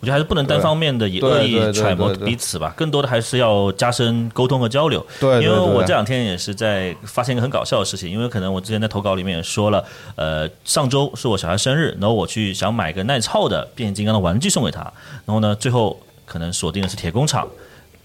[0.00, 5.04] 我觉得还是不能单方面的以恶意揣摩彼此吧，更多的还是要加深沟通和交流。
[5.20, 9.84] 因为我这两天也是在发现一个很搞笑的事情，因为可能我之前在投稿里面也说了，
[10.16, 14.80] 呃，上周是我小孩生日，然后我去想买个耐操的变形金刚的玩具送给他，
[15.26, 17.48] 然后呢，最后可能锁定的是铁工厂。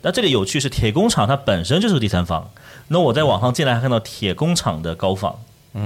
[0.02, 2.50] 那这里有趣是铁工厂它本身就是个第三方，
[2.90, 5.36] 那我在网上进来还看到铁工厂的高仿，
[5.78, 5.86] 嗯，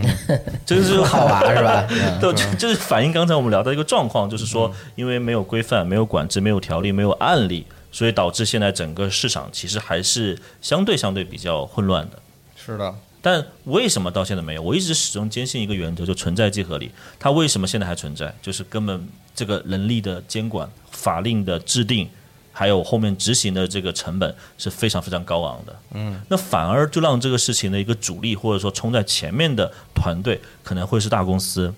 [0.65, 1.87] 真是好玩是吧？
[2.21, 12.19] 就就是反映刚才我们聊的一个状况，就是说，因为没有规范、没有管制、没有条例、没有案例，所以导致现在整个市场其实还是相对相对比较混乱的。
[12.55, 14.61] 是的，但为什么到现在没有？
[14.61, 16.91] 我一直始终坚信一个原则，就存在即合理。
[17.17, 18.31] 它为什么现在还存在？
[18.43, 22.07] 就是根本这个人力的监管、法令的制定，
[22.51, 25.75] 还有后面执行的这个成本是非常非常高昂的。
[25.91, 31.73] 嗯，那反而就让这个事情的一个主力或者说冲在前面的团队，可能会是大公司，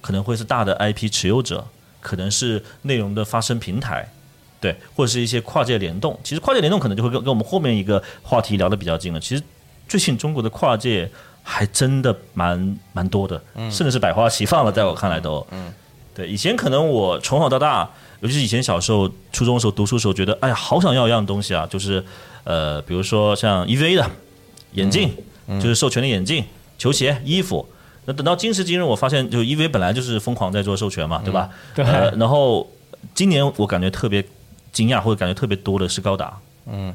[0.00, 1.66] 可能会是大的 IP 持有者，
[2.00, 4.08] 可能是内容的发声平台。
[4.58, 6.18] 对，或者是一些跨界联动。
[6.24, 9.20] 其实跨界联动可能就会跟跟我们后面一个话题聊得比较近了。
[9.20, 9.42] 其实
[9.86, 11.08] 最近中国的跨界
[11.42, 15.46] 还真的蛮蛮多的，甚至是百花齐放了，在我看来都。
[15.50, 15.72] 嗯，
[16.14, 17.88] 对，以前可能我从小到大，
[18.26, 22.04] 尤其是以前小时候、初中的时候读书的时候，觉得哎呀，好想要一样东西啊，就是
[22.42, 24.10] 呃，比如说像 EVA 的
[24.72, 25.12] 眼镜，
[25.46, 26.44] 就是授权的眼镜、
[26.76, 27.64] 球鞋、衣服。
[28.04, 31.48] 那等到今时今日，我发现就 EVA 本来就是疯狂在做授权嘛，对吧？
[31.72, 32.68] 对呃，然后
[33.14, 34.24] 今年我感觉特别
[34.72, 36.36] 惊讶或者感觉特别多的是高达。
[36.66, 36.92] 嗯，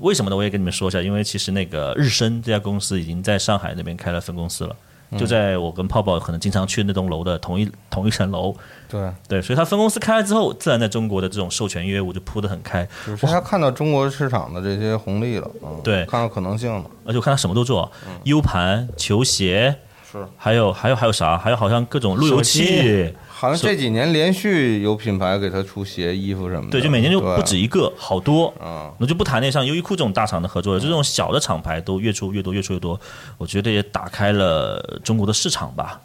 [0.00, 0.36] 为什么呢？
[0.36, 4.76] 我也跟你们说一下，因为其实那个日升这家公司已经在上海那边开了分公司了，
[5.16, 8.54] 就在我跟泡泡可能经常去那栋楼的同一同一层楼。
[8.88, 12.86] 对，对，所以他分公司开了之后，自然在中国的这种授权业务就铺得很开。
[13.06, 17.90] 就是他看到中国市场的这些红利了，嗯，对看到可能性了，而且我看他什么都做
[18.24, 19.76] ，U 盘、球鞋，
[20.10, 21.38] 是，还有还有还有啥？
[21.38, 23.14] 还有好像各种路由手器机。
[23.38, 28.52] 好像这几年连续有品牌给他出鞋、衣服什么的，对，就每年就不止一个，好多。
[28.60, 33.00] 嗯，那就不谈那像优衣库这种大厂的合作了，就这种小的厂牌都越出越多，越出越多。
[33.36, 36.00] 我觉得也打开了中国的市场吧。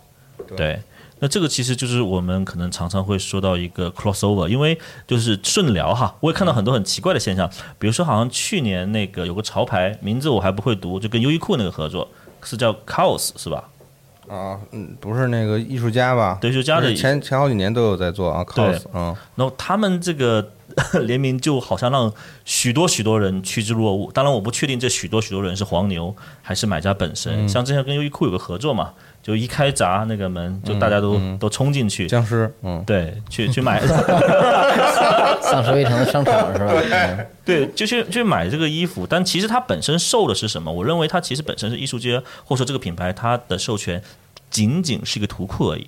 [0.56, 0.80] 对，
[1.18, 12.08] 那这个其实就是我们可能常常会说到一个 crossover，因为就是顺聊哈，我也看到很多很奇怪的现象，比如说好像去年那个有个潮牌，名字我还不会读，就跟优衣库那个合作，
[12.44, 13.68] 是叫 Chaos 是吧？
[14.34, 16.40] 啊，嗯，不是那个艺术家吧？
[16.42, 20.52] 对艺术家的前前好几年都有在做啊对，cos，嗯，然后他们这个
[21.06, 22.12] 联名就好像让
[22.44, 24.10] 许多许多人趋之若鹜。
[24.12, 27.48] 当然，我不确定这许多许多人是黄牛还是买家本身。
[27.48, 28.92] 像之前跟优衣库有个合作嘛，
[29.22, 33.80] 就一开闸那个门，就大家都、都冲进去，僵尸，嗯，对，去去买，
[35.42, 36.74] 丧尸围城的商场是吧？
[36.92, 39.06] 嗯对，就去去买这个衣服。
[39.06, 40.72] 但其实它本身受的是什么？
[40.72, 44.02] 我认为它其实本身是艺术街，或者说这个品牌它的授权
[44.54, 45.88] 仅仅是一个图库而已。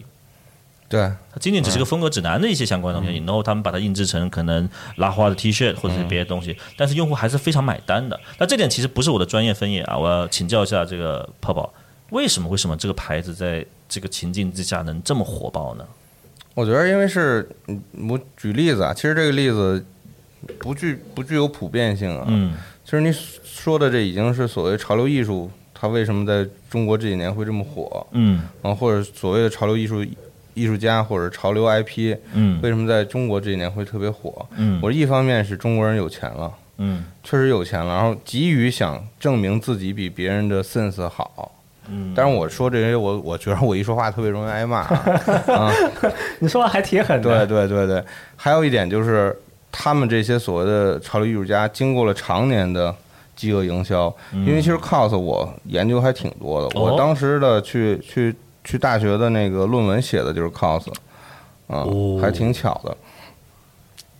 [0.89, 1.01] 对，
[1.31, 8.19] 它仅仅只是个风格指南的一些相关的东西，然后他们把它印制成可能拉花的 T 恤或者是别的东西，但是用户还是非常买单的。
[8.37, 11.73] 那这点其实不是我的专业分野啊，我要请教一下这个泡泡，
[12.11, 15.85] 为什么为什么这个牌子在这个情境之下能这么火爆呢？
[16.53, 19.83] 我觉得因为是，嗯我举例子啊，其实这个例子
[20.59, 22.25] 不具不具有普遍性啊。
[22.27, 23.11] 嗯其实你
[23.43, 25.49] 说的这已经是所谓潮流艺术，
[25.85, 28.73] 它为什么在中国这几年会这么火嗯啊？
[28.73, 30.03] 或者所谓的潮流艺术
[30.55, 34.45] 艺术家或者潮流 IP，嗯为什么在中国这几年会特别火？
[34.57, 36.51] 嗯我一方面是中国人有钱了。
[36.77, 41.51] 嗯确实有钱了，然后急于想证明自己比别人的 sense 好。
[41.87, 44.91] 嗯，但是我说这些，我我觉得我一说话特别容易挨骂 啊。
[45.47, 45.71] 啊
[46.39, 47.45] 你说话还挺狠对。
[47.45, 48.03] 对对对，
[48.35, 49.33] 还有一点就是，
[49.71, 52.93] 他们这些所谓的潮流艺术家，经过了常年的
[53.35, 60.87] 饥饿营销，因为其实 cos 我研究还挺多的，哦我当时的去去去大学的那个论文写的就是 cos，
[61.67, 62.95] 啊、哦还挺巧的。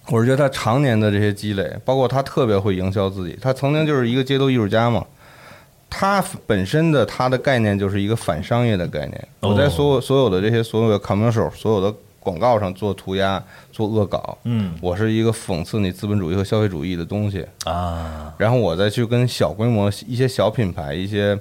[0.09, 5.03] 我是觉得他常年的这些积累，包括他特别会营销自己，他曾经就是一个街头艺术家嘛。
[5.89, 9.27] 他本身的他的概念就是一个反商业的概念。
[9.39, 14.73] 哦我在所有所有的这些所有的 commercial 所有的广告上做涂鸦、做恶搞，嗯。
[14.81, 17.45] 我是一个讽刺你资本主义和消费主义的东西。
[17.65, 18.33] 啊。
[18.39, 21.39] 然后我再去跟小规模一些小品牌、一些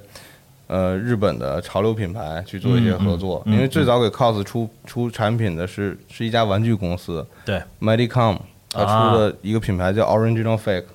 [0.67, 8.37] 呃日本的潮流品牌去做一些合作，嗯嗯嗯因为最早给 COS 出出产品的是是一家玩具公司对，Medicom，
[8.69, 9.11] 它啊。
[9.11, 10.85] 出的一个品牌叫 Original Fake。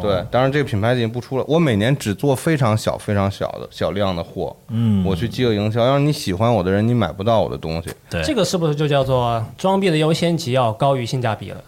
[0.00, 1.44] 对，哦当然这个品牌已经不出了。
[1.46, 7.90] 我每年只做非常小、非常小的小量的货，嗯，我去饥饿营销，要是你喜欢我的人，你买不到我的东西。
[8.10, 11.60] 对这个是不是就叫做装逼的优先级要高于性价比了？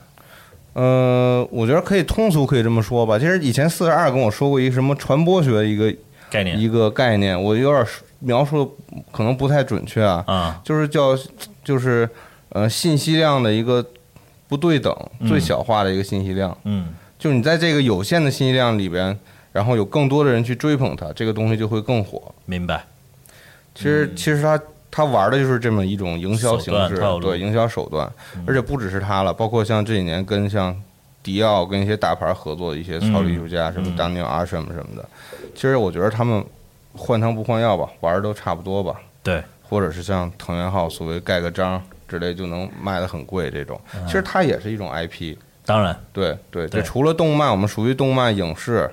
[0.74, 3.18] 呃，我觉得可以通俗可以这么说吧。
[3.18, 5.92] 其实以前四十二跟我说过一个什么传播学的一个
[6.30, 7.84] 概念一个概念，我有点
[8.20, 8.70] 描述得
[9.10, 11.18] 可能不太准确啊，啊，就是叫
[11.64, 12.08] 就是
[12.50, 13.84] 呃信息量的一个
[14.46, 16.56] 不对等、嗯最小化的一个信息量。
[16.64, 19.18] 嗯，就是你在这个有限的信息量里边，
[19.52, 22.32] 然后有更多的人去追捧它，这个东西就会更火。
[22.44, 22.84] 明白，
[23.74, 28.10] 其实其实他他玩的就是这么一种营销形式对营销手段，
[28.46, 30.74] 而且不只是他了，包括像这几年跟像
[31.22, 35.06] 迪奥跟一些大牌合作的一些超级艺术家，什么当尼尔阿什么什么的，
[35.54, 36.42] 其实我觉得他们
[36.94, 45.36] 换汤不换药吧，玩的都差不多吧，对，或者是像藤原浩所谓盖个章之类就能卖的很贵这种，其实它也是一种 IP，
[45.68, 46.80] 当然，对对，对。
[46.80, 48.90] 这除了动漫，我们属于动漫影视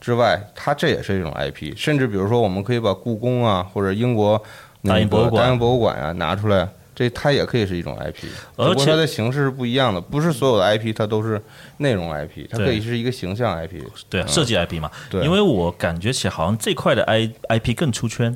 [0.00, 1.76] 之外，它这也是一种 IP。
[1.76, 4.42] 甚至比如说，我们可以把故宫啊，或者英国
[4.80, 5.32] 那大英博物馆。
[5.32, 8.24] 个大英博物馆啊拿出来，这它也可以是一种 IP。
[8.56, 11.38] 而且它的形式是不一样的，不是所有的 IP 它都是
[11.76, 13.82] 内容 IP，它可以是一个形象 IP。
[14.08, 15.22] 对啊，设计 IP 嘛，对。
[15.22, 18.34] 因为我感觉起来好像这块的 I IP 更出圈，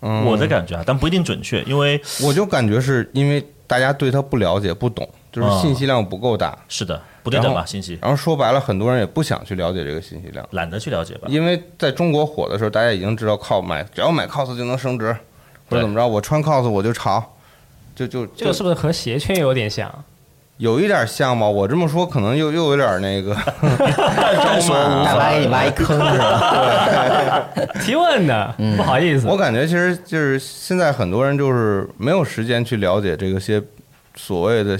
[0.00, 6.56] 嗯，我的感觉啊，但不一定准确，因为我就感觉是因为大家对它不了解、不懂，就是啊信息量不够大。
[6.68, 10.46] 是的，不对等吧，然后信息然后说白了，很多人也不想去了解这个信息量。
[10.52, 15.16] 懒得去了解吧，因为在中国火的时候，大家已经知道靠买，只要买 cos 就能升值，
[15.68, 17.22] 或者怎么着，我穿 cos 我就潮，
[17.94, 19.92] 就就这个是不是和鞋圈有点像？
[20.56, 21.46] 有一点像吧？
[21.48, 27.44] 我这么说可能又又有点那个 招骂大白给你挖一坑是吧？
[27.80, 33.62] 提问的，不好意思我，感觉其实就是现在很多人就是没有时间去了解这个些
[34.16, 34.76] 所谓的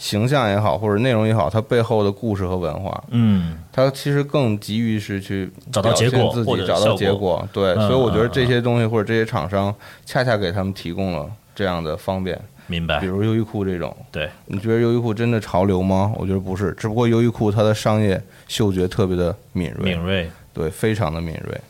[0.00, 3.04] 形象也好，或者内容也好，它背后的故事和文化。
[3.10, 9.72] 嗯，它其实更急于是去找到结果或者己找到结果，对，嗯所以我觉得嗯这些东西或者这些厂商
[10.06, 13.94] 恰恰给他们提供了这样的方便，明白比，如优衣库这种。
[14.10, 16.10] 对，你觉得优衣库真的潮流吗？
[16.16, 21.60] 我觉得不是，只不过优衣库它的商业嗅觉特别的敏锐，敏锐，对，非常的敏锐。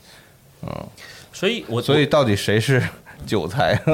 [0.62, 0.70] 嗯
[1.32, 2.80] 所以我所以到底谁是
[3.26, 3.74] 韭菜？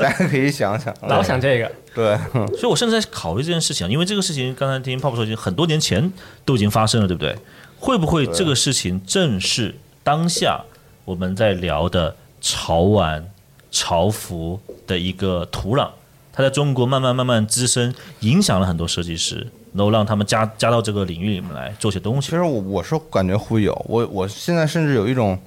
[0.00, 0.94] 大家可以想想。
[1.02, 2.16] 老想这个，对，
[2.56, 6.12] 所以我甚至在考虑这件事情，因为这个事情刚才听泡泡说，已经很多年前
[6.44, 7.36] 都已经发生了，对不对？
[7.78, 10.62] 会不会这个事情正是当下
[11.04, 13.28] 我们在聊的潮玩、
[13.70, 15.88] 潮服的一个土壤？
[16.32, 22.30] 它在中国慢慢慢慢滋生，影响了很多设计师，然后让他们加加到这个领域里面来做些东西。
[22.30, 25.38] 其实我我是感觉会有，我我现在甚至有一种，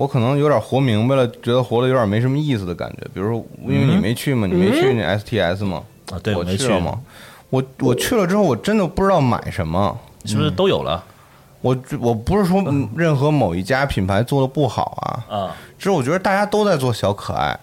[0.00, 3.06] 我可能有点活明白了，觉得活的有点没什么意思的感觉。
[3.12, 6.98] 比如说，因为你没去嘛，你没去那 STS 嘛，啊，对，我去了嘛。
[7.50, 9.94] 我我去了之后，我真的不知道买什么。
[10.24, 11.04] 是不是都有了
[11.60, 12.64] 我我不是说
[12.96, 14.96] 任何某一家品牌做的不好
[15.28, 15.56] 啊，啊？
[15.78, 17.58] 只是我觉得大家都在做小可爱。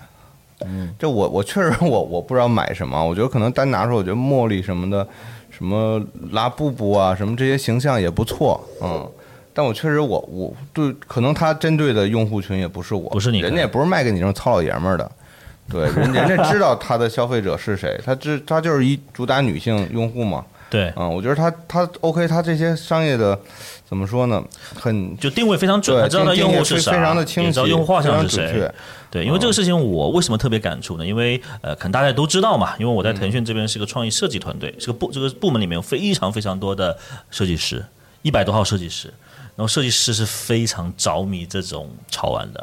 [0.64, 5.08] 嗯，这我我确实我我不知道买什么，我觉得可能单拿出来，我觉得茉莉什么的，
[5.50, 6.00] 什么
[6.34, 9.10] 拉布布啊，什么这些形象也不错，嗯。
[9.58, 15.12] 但我确实我我对可能他针对的用户群也不是我，不是你人家也不是卖给你这种糙老爷们儿的，
[15.68, 23.36] 对，人人家知道他的消费者是谁，他知他就是一主打女性用户嘛，对，嗯，我觉得他他 OK，他这些商业的
[23.84, 24.44] 怎么说呢，
[24.76, 28.72] 很就定位非常准，对他知道用户是啥，非常的清晰，也知道用户画像是谁。
[29.10, 31.04] 对，因为这个事情我为什么特别感触呢？
[31.08, 36.96] 因为呃，可能大家都知道嘛，因为我在腾讯这边是个创意设计团队，是个部这个部门里面有非常非常多的
[37.32, 37.84] 设计师，
[38.22, 39.12] 一百多号设计师，
[39.58, 42.62] 然后设计师是非常着迷这种潮玩的，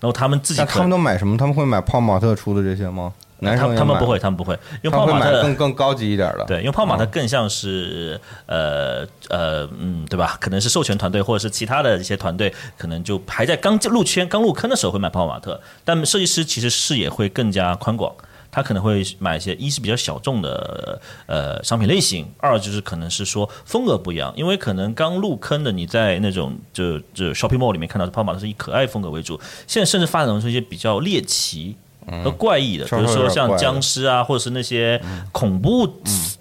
[0.00, 1.38] 然后他们自己他们都买什么？
[1.38, 3.14] 他们会买泡泡玛特出的这些吗？
[3.38, 6.44] 男他生也买他们不会，他们不会，因为他们会买泡玛特更更高级一点的。
[6.46, 10.38] 对，因为泡玛特嗯更像是呃呃嗯，对吧？
[10.40, 18.10] 可能是授权团队或者是其他的一些团队，可能就还在刚入圈、刚入坑的时候会买泡泡玛特，但设计师其实视野会更加宽广。
[18.56, 31.76] 他可能会买一些，一是比较小众的呃商品类型，二就是可能是说风格不一样，因为可能刚入坑的你在那种就就 shopping mall 里面看到的泡玛特是以可爱风格为主，现在甚至发展成一些比较猎奇
[32.22, 35.00] 和怪异的，比如说像僵尸啊，或者是那些
[35.32, 35.86] 恐怖、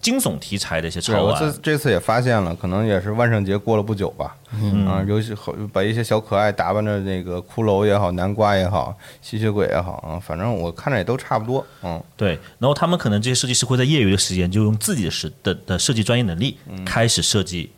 [0.01, 1.51] 惊悚题材的一些潮玩这。
[1.63, 4.36] 这次也发现了，可能也是万圣节过了不久吧。
[4.61, 11.66] 嗯啊，尤其好把一些小可爱打扮的那个骷髅也好，南瓜也好，吸血鬼也好啊，反正我看着也都差不多。
[11.84, 17.72] 嗯，对，然后他们可能这些设计师会在业余的时间，就用自己的设的的设计专业能力，开始设计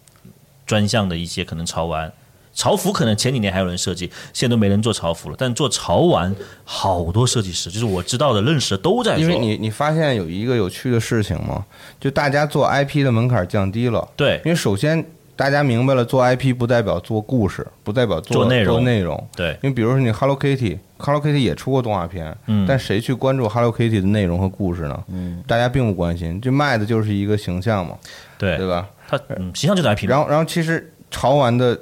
[0.65, 2.11] 专项的一些可能潮玩。
[2.57, 5.35] 潮服可能前几年还有人设计，现在都没人做潮服了。
[5.37, 9.21] 但做潮玩，好多设计师，就是我知道的、认识的都在做。
[9.23, 11.63] 因为你你发现有一个有趣的事情吗？
[11.99, 14.05] 就大家做 IP 的门槛降低了。
[14.15, 15.05] 对因为首先
[15.35, 19.27] 大家明白了，做 IP 不代表做故事，不代表做内容做内容。
[19.35, 25.03] 对因为比如说你 Hello Kitty，Hello Kitty 也出过动画片，嗯但谁去关注 Hello Kitty 的内容和故事呢？
[25.09, 27.95] 嗯，大家并不关心，就卖的就是一个形象嘛，
[28.39, 28.89] 对对吧？
[29.07, 30.09] 它嗯，形象就是 IP。
[30.09, 31.79] 然后，然后其实潮玩的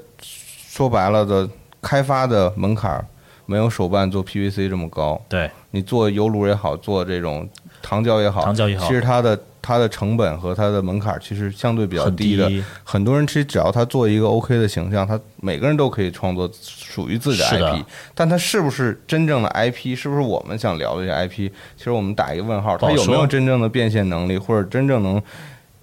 [0.75, 1.47] 说白了的
[1.81, 3.05] 开发的门槛儿
[3.45, 5.21] 没有手办做 PVC 这么高。
[5.29, 7.47] 对你做油炉也好，做这种
[7.81, 12.49] 糖胶也好，糖胶也好其实它的它的成本和它的门槛儿其实相对比较低的。
[12.49, 17.81] 低很多人其实只要他做一个 OK 的形象，他每个人都可以创作属于自己的 IP，
[18.13, 21.49] 但他是不是真正的 IP，是不是我们想聊的这 IP？
[21.77, 25.21] 其实我们打一个问号，他有没有真正的变现能力，或者真正能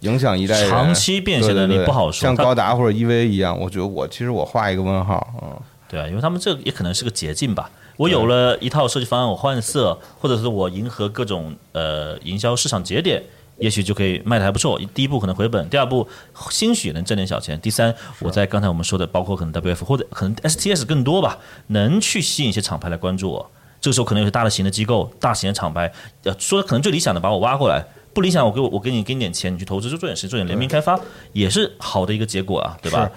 [0.03, 0.71] 影响一代人？
[0.71, 5.59] 长期变现能力不好说像高达或者 EVA 一样，我觉得我其实我画一个问号，嗯。
[5.89, 7.71] 对啊，因为他们这也可能是个捷径吧。
[7.99, 13.23] 我有了一套设计方案，我换色，或者是我迎合各种呃营销市场节点，
[13.59, 14.81] 也许就可以卖的还不错。
[14.95, 16.09] 第一步可能回本，第二步
[16.49, 17.61] 兴许能挣点小钱。
[17.61, 23.51] 第三，我在刚才我们说的，包括可能 WF 或者可能 STS 更多吧，能去吸引一些厂牌来关注我。
[23.79, 25.93] 这个时候可能有些大的型的机构、大型的厂牌，
[26.25, 30.99] 呃，说可能最理想的把我挖过来，不理想我给我我给你给你点钱，你去投资，就做点事，做点联名开发，
[31.33, 33.11] 也是好的一个结果啊，对吧？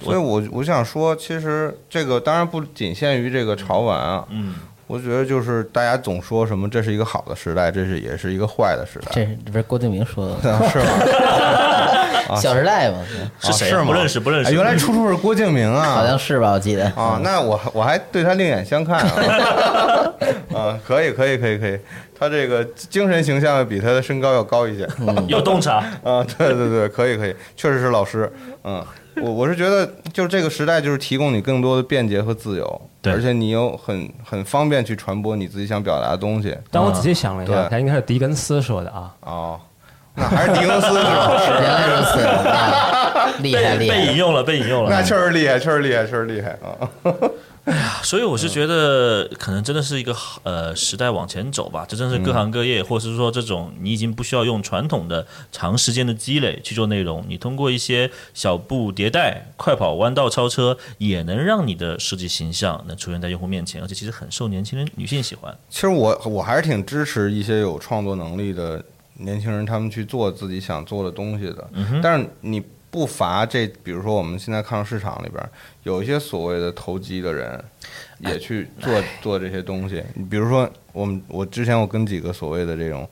[0.00, 4.54] 所以我我想说，其实这个当然不仅限于这个潮玩啊，嗯，
[4.86, 10.84] 我觉得就是大家总说什么这是一个好的时代，这是也是一个坏的时代，这这不是郭敬明说的，是吗？
[12.36, 12.98] 《小时代》嘛，
[13.40, 13.52] 是。
[13.52, 14.50] 谁不认识，不认识。
[14.50, 16.52] 哎原来出处是郭敬明啊，好像是吧？
[16.52, 16.84] 我记得。
[16.90, 20.12] 啊，那我我还对他另眼相看啊，
[20.54, 21.78] 啊，可以可以可以可以，
[22.18, 24.88] 他这个精神形象比他的身高要高一些，
[25.26, 28.30] 有洞察， 啊，对对对，可以可以，确实是老师，
[28.64, 28.84] 嗯，
[29.22, 33.12] 我我是觉得就是这个时代就是提供你更多的便捷和自由，对。
[33.12, 39.14] 而且你又很很方便去传播你自己想表达的东西，但我仔细想了一下，他应该是狄更斯说的啊。
[39.20, 39.60] 哦，
[40.18, 41.60] 那还是狄更斯是吧？
[41.60, 43.96] 原来如此，啊 厉害厉害。
[43.96, 44.90] 被引用了，被引用了。
[44.90, 46.88] 那确实厉害，确实厉害，确实厉害啊！
[48.02, 51.84] 所以我是觉得，可能真的是一个呃时代往前走吧。
[51.86, 65.54] 这真是各行各业，或者是说这种你已经不需要用传统的长时间的积累去做内容，你通过一些小步迭代、快跑、弯道超车，也能让你的设计形象能出现在用户面前，而且其实很受年轻人女性喜欢。
[65.68, 68.82] 其实我我还是挺支持一些有创作能力的
[69.18, 71.70] 年轻人，他们去做自己想做的东西的。
[72.02, 72.60] 但是你
[72.90, 75.42] 不乏这，比如说我们现在看到市场里边
[75.82, 77.62] 有一些所谓的投机的人，
[78.20, 80.02] 也去做做这些东西。
[80.14, 83.08] 你比如说，我们我之前我跟几个所谓的这种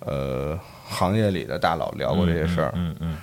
[0.00, 3.16] 呃行业里的大佬聊过这些事儿，嗯嗯，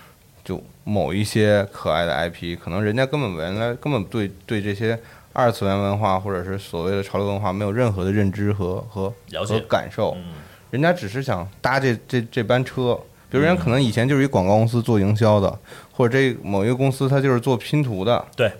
[0.43, 4.99] 就某一些可爱的 IP，可能人家根本原来根本对对这些
[5.34, 9.53] 二次元文化或者是所谓的潮流文化没有任何的认知和和了解。
[9.53, 10.34] 和感受，嗯
[10.72, 12.99] 人家只是想搭这这这班车。
[13.30, 15.57] 比如人家可能以前就是一广告公司做营销的，
[15.93, 18.51] 或者这某一个公司它就是做拼图的，对，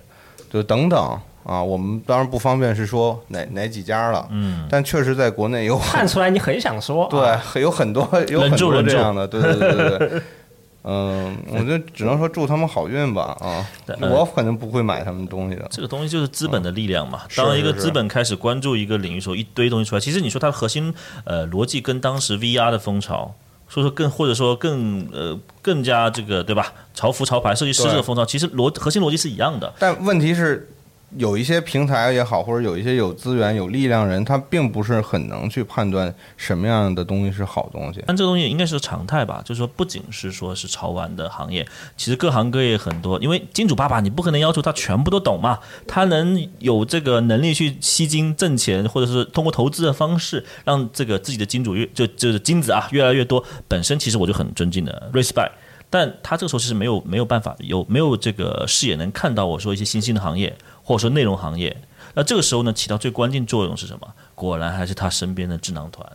[0.50, 1.62] 就等等啊。
[1.62, 10.22] 我们当然不方便是说哪哪几家了，嗯，但确实在国内有很看出来你很想说，对有很多有很多这样的，对对对对对。
[10.84, 13.68] 嗯，我就只能说祝他们好运吧啊！
[14.02, 15.68] 我肯定不会买他们东西的。
[15.70, 17.22] 这个东西就是资本的力量嘛。
[17.36, 23.36] 当一个资本开始关注一个领域的时候，一堆东西出来，其实你说它的核心呃逻辑跟当时 VR 的风潮，
[23.68, 26.74] 说说更或者说更呃更加这个对吧？
[26.96, 29.72] 潮服潮牌设计师这个风潮，其实逻核心逻辑是一样的。
[29.78, 30.68] 但问题是，
[31.18, 38.02] 有一些平台也好，或者有一些有资源、有力量人，他并不是很能去判断什么样的东西是好东西。
[38.08, 55.52] 但这个东西应该是常态吧，就是说不仅是说是潮玩的行业，其实各行各业很多，因为金主爸爸你不可能要求他全部都懂嘛，他能有这个能力去吸金挣钱，或者是通过投资的方式让这个自己的金主越就就是金子啊越来越多，本身其实我就很尊敬的 respect。
[55.94, 60.56] 但他这个时候其实没有没有办法有没有这个视野能看到我说一些新兴的行业
[60.92, 61.76] 或者说内容行业，
[62.16, 64.14] 那这个时候呢起到最关键作用是什么？
[64.36, 66.06] 果然还是他身边的智囊团。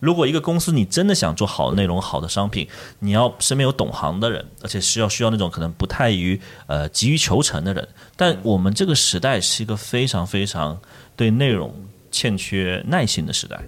[0.00, 2.66] 如果一个公司你真的想做好内容、好的商品，
[3.00, 7.86] 你要身边有懂行的人，而且需要需要那种可能不太于呃急于求成的人。
[8.16, 10.80] 但我们这个时代是一个非常非常
[11.14, 11.74] 对内容
[12.10, 13.60] 欠缺耐心的时代，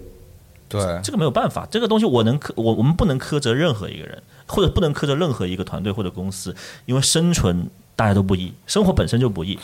[0.67, 6.55] 对，这个没有办法，这个东西我能苛我我们不能苛责任何一个人，或者不能苛责任何一个团队或者公司，
[6.87, 9.59] 因为生存大家都不易，生活本身就不易。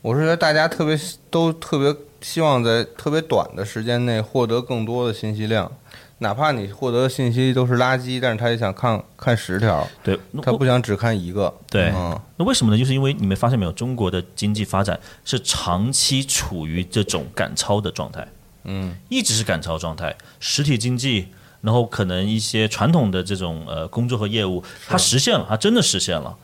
[0.00, 0.98] 我是觉得大家特别
[1.30, 5.70] 都特别希望在特别短的时间内获得更多的信息量，
[6.18, 11.52] 哪怕你获得的信息都是垃圾，但是他也想看看十条，对，他不想只看一个。
[11.68, 12.78] 对嗯，那为什么呢？
[12.78, 18.26] 就是因为你们发现没有，中国的经济发展是长期处于这种赶超的状态，
[18.64, 20.16] 嗯，一直是赶超状态。
[20.40, 21.28] 实体经济，
[21.60, 26.36] 然后可能一些传统的这种呃工作和业务，它实现了，它真的实现了。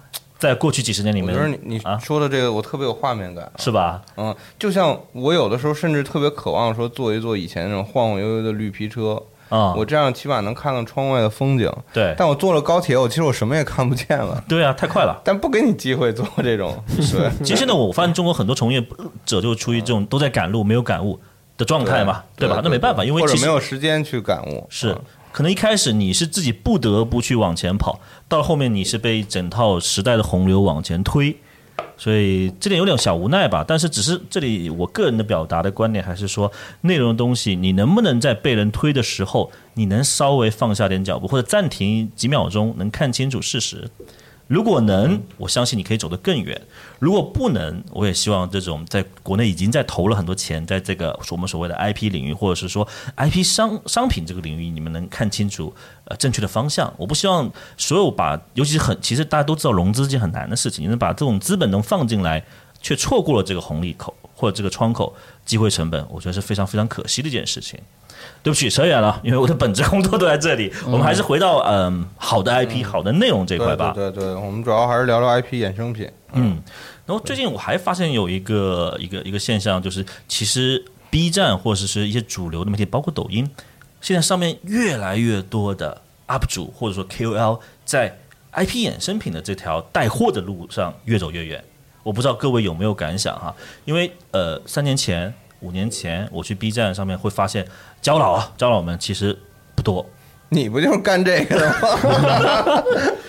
[0.45, 3.51] 在过去几十年里面我觉得，你你啊说的这个我特别有画面感。
[3.59, 4.03] 是吧？
[4.19, 11.73] 嗯，就像我有的时候甚至特别渴望说坐一坐以前那种晃晃悠悠的绿皮车，啊、我这样起码能看到窗外的风景。
[11.95, 14.45] 对但我坐了高铁，我其实我什么也看不见了。
[14.47, 15.19] 对啊，太快了。
[15.25, 18.87] 但不给你机会做这种，对，其实现在我发现中国很多从业
[19.25, 21.19] 者就处于这种都在赶路没有感悟
[21.57, 22.61] 的状态嘛，对吧？
[22.63, 24.67] 那没办法，因为或者没有时间去感悟。
[24.69, 25.01] 是嗯，
[25.35, 31.37] 可能一开始你是自己不得不去往前跑，到了后面你是被整套时代的洪流往前推，
[31.97, 33.65] 所以这点有点小无奈吧。
[33.67, 43.91] 但是只是这里我个人的表达的观点还是说，内容的东西你能不能在被人推的时候，你能稍微放下点脚步，或者暂停几秒钟，能看清楚事实。
[44.47, 46.61] 如果能，我相信你可以走得更远。
[47.05, 52.89] 如果不能，我也希望这种在国内已经在投了很多钱，在这个我们所谓的 IP 领域，或者是说
[53.19, 55.71] IP 商商品这个领域，你们能看清楚
[56.07, 56.91] 呃正确的方向。
[56.97, 62.43] 我不希望所有把，尤其是很，其实大家都知道融资是件很难的事情，你能把这种资本能放进来，
[62.81, 67.79] 却错过了这个红利口或者这个窗口，机会成本，我觉得是非常非常可惜的一件事情。
[68.43, 70.73] 对不起，扯远了，因为我的本职工作都在这里。
[70.87, 73.93] 我们还是回到嗯好的 IP、好的内容这一块吧。
[73.95, 76.09] 对对对，我们主要还是聊聊 IP 衍生品。
[76.33, 76.59] 嗯，
[77.07, 83.49] 然后最近我还发现有一个一个一个现象，就是其实 B 站或者是一些主流的媒体，包括抖音，
[84.01, 88.19] 现在上面越来越多的 UP 主或者说 KOL 在
[88.53, 91.63] IP 衍生品的这条带货的路上越走越远。
[92.03, 93.55] 我不知道各位有没有感想哈？
[93.85, 97.67] 因为呃，三年前、五年前我去 B 站上面会发现，
[98.01, 99.39] 胶老啊，胶老们其实
[99.75, 100.07] 不多，
[100.55, 102.83] 你不就是干这个的吗？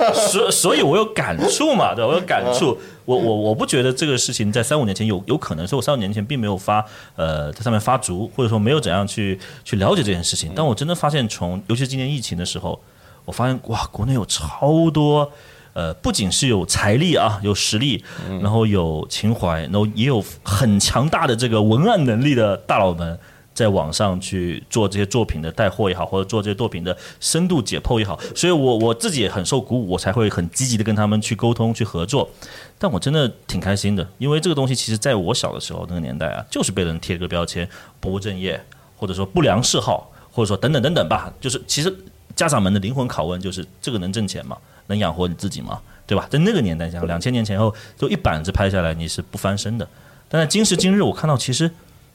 [0.13, 2.77] 所所以，我有感触嘛，对吧我有感触。
[3.05, 6.83] 我我我不觉得这个事情在三五年前有有可能，所以我三五年前并没有发
[7.15, 10.51] 呃在上面发足，或者说没有怎样去去了解这件事情。
[10.55, 12.79] 但我真的发现从，尤其是今年疫情的时候，
[13.25, 15.31] 我发现哇，国内有超多。
[15.73, 18.01] 呃，不仅是有财力啊，有实力，
[18.41, 23.19] 然后有情怀，然后也有很强大的这个文案能力的大佬们，
[23.55, 32.29] 在网上去做这些作品的带货也好，或者做这些作品的深度解剖也好，所以我我自己也很受鼓舞，我才会很积极的跟他们去沟通、去合作。
[32.77, 37.67] 但我真的挺开心的，因为这个东西其实在我小的时候那个年代啊，就是被人贴个标签，
[37.99, 38.61] 不务正业，
[38.97, 41.33] 或者说不良嗜好，或者说等等等等吧。
[41.39, 41.95] 就是其实
[42.35, 44.57] 家长们的灵魂拷问就是：这个能挣钱吗？
[44.87, 45.81] 能养活你自己吗？
[46.05, 46.27] 对吧？
[46.29, 49.87] 在那个年代下，两千年前后，就一板子拍下来，你是不翻身的。
[50.27, 51.71] 但在今时今日，我看到其实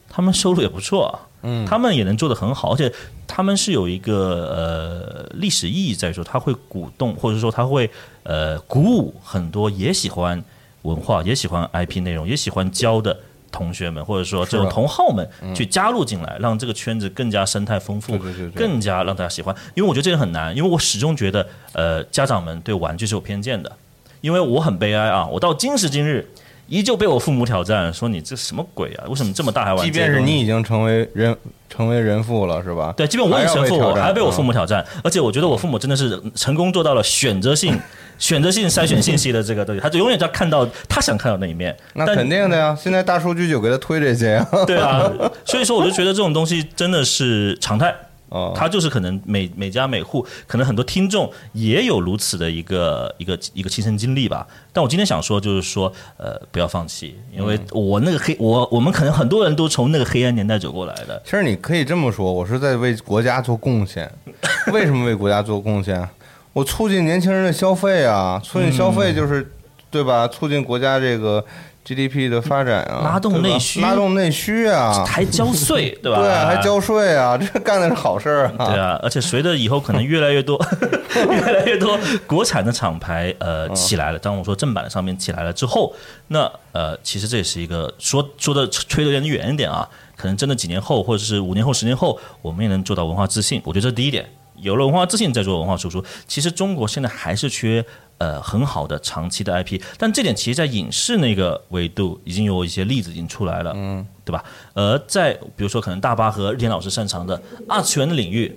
[0.08, 2.92] 他们收入也不错啊，嗯，他们也能做得很好，而且
[3.26, 4.14] 他们是有一个
[4.54, 7.90] 呃历史意义在说，他会鼓动或者说他会
[8.24, 10.42] 呃鼓舞很多也喜欢
[10.82, 13.18] 文化、也喜欢 IP 内容、也喜欢教的
[13.50, 19.54] 同学们，或者说这种是同好们去加入进来，让这个圈子更加生态丰富，对对对对更加让大家喜欢。
[19.74, 23.72] 因为我觉得这个很难，因为我始终觉得呃家长们对玩具是有偏见的，
[24.20, 26.28] 因为我很悲哀啊，我到今时今日。
[26.70, 29.04] 依旧被我父母挑战，说你这什么鬼啊？
[29.08, 29.84] 为什么这么大还玩？
[29.84, 31.36] 即便是你已经成为人
[31.68, 32.94] 成为人父了，是吧？
[32.96, 37.76] 对，即便我已经成父，我还被我父嗯母挑战，而且我觉得我父母真的是成功做到了选择性、
[38.18, 41.76] 选择性筛选信息的这个东西，他就永远在看到他想看到那一面。
[41.94, 44.48] 那肯定的呀，现在大数据就给他推这些呀。
[44.64, 45.10] 对啊，
[45.44, 47.92] 所以说我就觉得这种东西真的是常态。
[48.30, 54.46] 哦，他就是可能每每家每户，可能很多听众也有如此的一个一个一个亲身经历吧。
[54.72, 61.20] 但我今天想说，就是说，呃，不要放弃，因为我那个黑，我我们可能很多人都从那个黑暗年代走过来的。
[61.24, 64.10] 其实你可以这么说，我是在为国家做贡献。
[64.72, 66.08] 为什么为国家做贡献？
[66.52, 69.52] 我促进年轻人的消费啊，促进消费就是，
[69.90, 70.26] 对吧？
[70.28, 71.44] 促进国家这个
[71.84, 76.18] GDP 的发展啊，拉动内需拉动内需啊，还交税， 对吧？
[76.20, 78.66] 对啊，还交税啊， 这干的是好事儿啊。
[78.66, 80.60] 对啊，而且随着以后可能越来越多、
[81.30, 85.92] 越来越多国产的厂牌呃嗯起来了，当我说正版上面起来了之后，
[86.28, 93.60] 那呃其实这也是一个说说的吹得有点远一点啊，可能真的几年后或者是五年后、十年后，我们也能做到文化自信。
[93.64, 96.04] 我觉得这是第一点，有了文化自信再做文化输出。
[96.28, 97.84] 其实中国现在还是缺。
[98.20, 104.44] 呃，很好的长期的 IP，但这点其实，在影视那个维度已经有一些例子已经出来了，嗯，对吧？
[104.74, 108.54] 而在比如说，可能大巴和日天老师擅长的二次元的领域，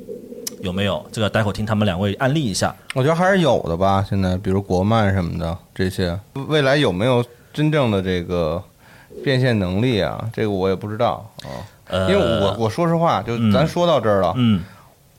[0.61, 1.01] 有没有？
[1.13, 2.75] 这个待会儿听他们两位案例一下。
[2.93, 4.05] 我觉得还是有的吧。
[4.07, 8.61] 现在比如国漫什么的这些，未来有没有真正的这个
[9.23, 10.29] 变现能力啊？
[10.33, 11.47] 这个我也不知道啊。
[11.87, 14.61] 呃，因为我我说实话，就咱说到这儿了，嗯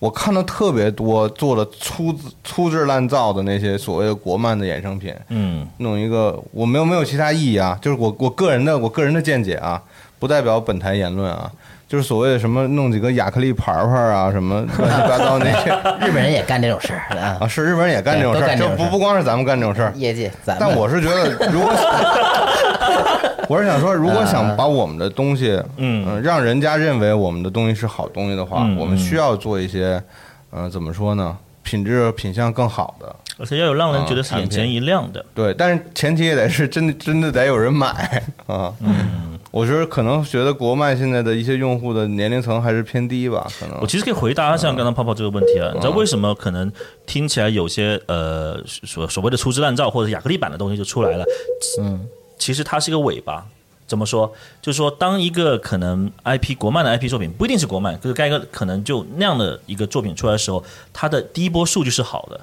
[0.05, 9.81] 我看到特别多做的粗制粗制滥造的那些所谓的国漫的衍生品，嗯，弄一个我没有没有其他意义啊，就是我我个人的我个人的见解啊，
[10.19, 11.51] 不代表本台言论啊。
[11.87, 15.71] 就是所谓的什么弄几个亚克力牌牌啊，什么乱七八糟那些
[16.05, 19.93] 日本人也干这种事儿啊啊，，是日本人也干这种事儿，就不不光是咱们干这种事儿。
[19.95, 20.67] 业界咱们。
[20.67, 21.73] 但我是觉得，如果
[23.49, 30.03] 我是想说，如果想把我们的东西，嗯呃让人家认为我们的东西是好东西的话，嗯我们需要做一些，
[30.53, 31.37] 嗯、怎么说呢？
[31.63, 35.25] 品质品相更好的，而且要有让人觉得是眼前一亮的。
[35.35, 38.71] 对，但是前提也得是真的真的得有人买啊。
[38.81, 46.71] 嗯， 我觉得可能觉得国漫现在的一些用户的年龄层还是偏低吧，可能我其实可以回答像刚刚泡泡这个问题啊，你知道为什么可能
[47.07, 51.25] 听起来有些呃所所谓的粗制滥造或者亚克力版的东西就出来了？
[51.81, 51.99] 嗯，
[52.39, 53.47] 其实它是一个尾巴。
[53.87, 54.33] 怎么说？
[54.63, 62.41] 就是说，当一个可能 IP 国漫的 IP 作品不一定是国漫，就是该个可能就那样的一个作品出来的时候，它的第一波数据是好的，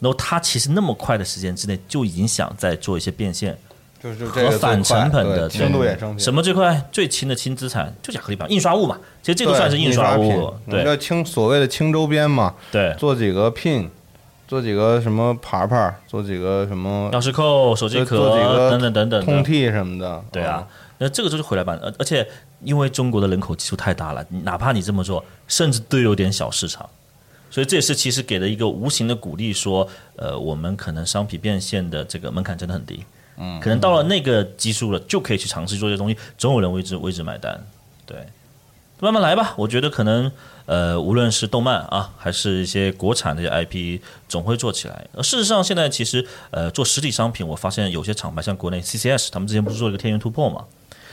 [0.00, 3.56] 然后它其实那么快的时间之内就已经想在做一些变现，
[4.02, 6.86] 就是这个和反成本的对轻度衍生品，什么最快？
[6.92, 12.94] 最轻的轻资产就亚克力板印刷物嘛，其实这对个算是印刷品物，对叫轻所谓的轻周边嘛，对。
[12.98, 13.88] 做几个 pin，
[14.46, 20.66] 做几个什么牌牌，做几个什么钥匙扣、手机壳等等等等通的，替什么的，对啊，
[20.98, 22.26] 那这个就是回来版，而而且
[22.62, 26.88] 因为中国的人口基数太大了，哪怕你这么做，甚至都有点小市场，
[27.50, 33.04] 所以这也是其实给了一个无形的鼓励，说，呃，我们可能商品变现的这个门槛真的很低，
[33.36, 37.60] 嗯，可能到了那个基数了，就可以去尝试做这些东西，总有人为之为之买单，
[38.06, 38.16] 对，
[39.00, 40.30] 慢慢来吧，我觉得可能。
[40.66, 45.06] 呃，无论是动漫啊，还是一些国产的 IP，总会做起来。
[45.22, 50.64] 事实上，现在其实呃，做实体商品，我发现有些厂牌，像国内 CCS，他们之前不是做了一个天元突破嘛？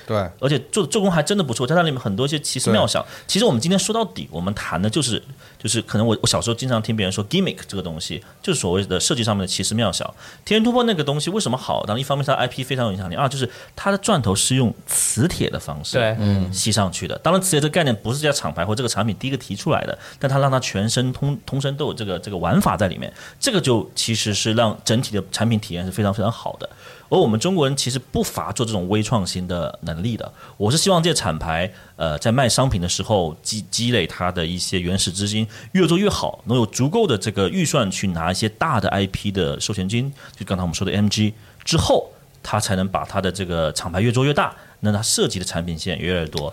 [0.05, 3.03] 对，而且做做工还真的不错，在那里面很多一些奇思妙想。
[3.27, 5.21] 其实我们今天说到底，我们谈的就是
[5.57, 10.07] 就是可能我我小时候经常听别人说 gimmick 这个东西，就是所谓的设计上面的奇思妙想。
[10.45, 11.83] 天元突破那个东西为什么好？
[11.85, 17.17] 当然一方面它 IP 非常有影响力，二就是它的钻头是用磁铁的方式对嗯吸上去的。
[17.19, 26.69] 当然，磁铁这个概念不是这家厂牌或这个产品第一个提出来的，但它让它全身通通身都有这个这个玩法在里面，这个就其实是让整体的产品体验是非常非常好的。
[27.13, 30.33] 而我们中国人其实不乏做这种微创新的能力的。
[30.57, 41.33] 我是希望这些厂牌，呃，在卖商品的时候积积累它的一些原始资金，越做越好，能有足够的这个预算去拿一些大的 IP 的授权金，就刚才我们说的 MG
[41.63, 42.09] 之后，
[42.41, 46.51] 它才能把它的这个厂牌越做越大，那它涉及的产品线也越来越多。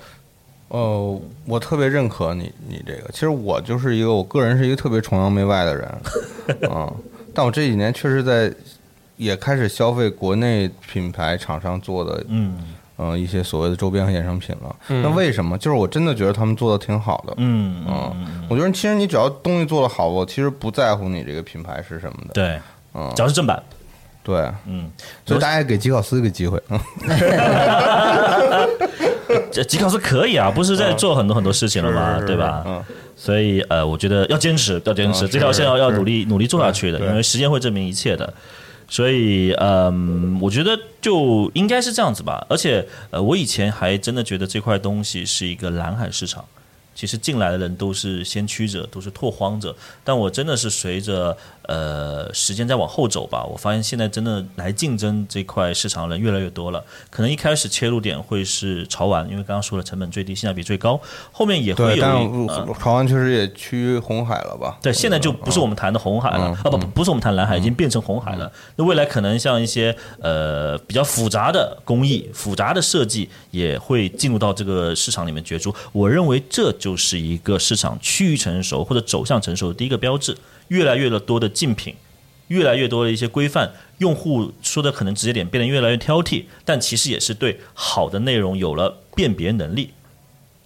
[0.68, 3.10] 呃，我特别认可你你这个。
[3.14, 5.98] 其实我就是一个，我个人是一个特别崇洋媚外的人，
[6.70, 6.94] 嗯，
[7.32, 8.52] 但我这几年确实在
[9.20, 12.56] 也开始消费国内品牌厂商做的，嗯。
[12.96, 14.76] 呃，一些所谓的周边和衍生品了。
[14.88, 15.56] 那为什么？
[15.56, 22.60] 就是我真的觉得他们做的挺好的，嗯嗯，我觉得其实你只要东西做的好，我其实不在乎你这个品牌是什么的，对，
[22.92, 23.10] 嗯。
[23.16, 23.62] 只要是正版，
[24.22, 24.90] 对，嗯，
[25.24, 26.78] 所以大家给吉考斯一个机会，嗯
[29.50, 32.20] 这吉考斯可以啊，不是在做很多很多事情了吗？
[32.26, 32.62] 对吧？
[32.66, 32.84] 嗯，
[33.16, 38.30] 所以呃，我觉得要坚持，要坚持，嗯这条线要要努力努力做下去的，因为时间会证明一切的。
[38.90, 42.44] 所以，嗯，我觉得就应该是这样子吧。
[42.50, 46.44] 而且，呃，我以前还真的觉得这块东西是一个蓝海市场。
[46.92, 49.74] 其实进来的人都是先驱者，都是拓荒者。
[50.04, 51.34] 但我真的是随着
[51.70, 56.84] 呃时间再往后走吧，我发现现在真的来竞争这块市场的人越来越多了。
[57.10, 61.00] 可能一开始切入点会是潮玩，因为刚刚说了成本最低，性价比最高。
[61.30, 64.78] 后面也会，有潮玩确实也趋于红海了吧？
[64.82, 68.50] 对，现在就不是我们谈的红海了、嗯啊，不不不是我们谈蓝海，已经变成红海了。
[68.74, 75.72] 那未来可能像一些呃比较复杂的工艺、复杂的设计也会进入到这个市场里面角逐。
[75.92, 80.36] 我认为这就是一个市场趋于成熟或者走向成熟的第一个标志。
[80.70, 81.94] 越来越多的竞品，
[82.48, 89.90] 越来越多的一些规范，用户说的可能直接点，变得越来越挑剔，但其实也是对好的内容有了辨别能力。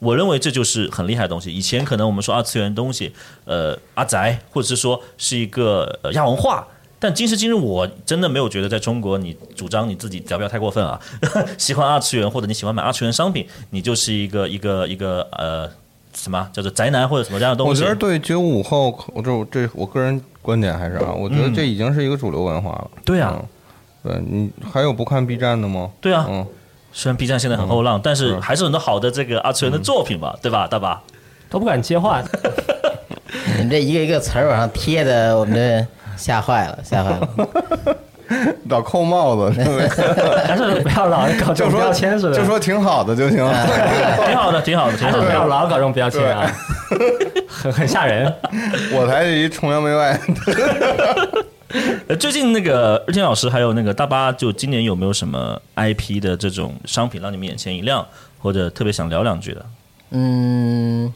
[0.01, 1.51] 我认为这就是很厉害的东西。
[1.51, 3.13] 以前可能我们说二次元东西，
[3.47, 6.67] 呃，阿宅，或者是说是一个亚文化。
[6.99, 10.99] 但今时今日，我真的没有觉得在中国，你主张你自己，要不要太过分啊，
[11.59, 15.71] 喜欢二次元或者你喜欢买二次元商品，你就是一个一个一个呃
[16.25, 17.83] 什么叫做宅男或者什么这样的东西。
[17.83, 22.91] 我觉得对九五后，我这这我个人观点还是啊，我觉得这已经是一个主流文化了。
[23.05, 23.49] 对啊，嗯
[24.03, 25.91] 对你还有不看 B 站的吗？
[26.01, 26.47] 对啊，嗯，
[26.93, 31.03] 虽然 B 站现在很后浪，但是是还是很多好的这个二次元的作品吧，对吧，大巴？
[31.51, 32.23] 都不敢接话。
[33.57, 37.29] 你们这一个一个词儿往上贴的，我们这吓坏了，吓坏了。
[38.69, 39.51] 老扣帽子，
[40.47, 43.37] 还是不要老搞这种标签似的，就说挺好的就行。
[43.37, 45.31] 挺好的，挺好的，挺还是不。
[45.33, 46.51] 要老搞这种标签啊，
[47.49, 48.33] 很很吓人。
[48.93, 50.19] 我才是一崇洋媚外。
[52.09, 58.07] 呃，最近那个日天老师还有那个大巴，就今年有没有什么 IP 的这种商品让你们眼前一亮，
[58.39, 59.67] 或者特别想聊两句的？
[60.11, 61.13] 嗯，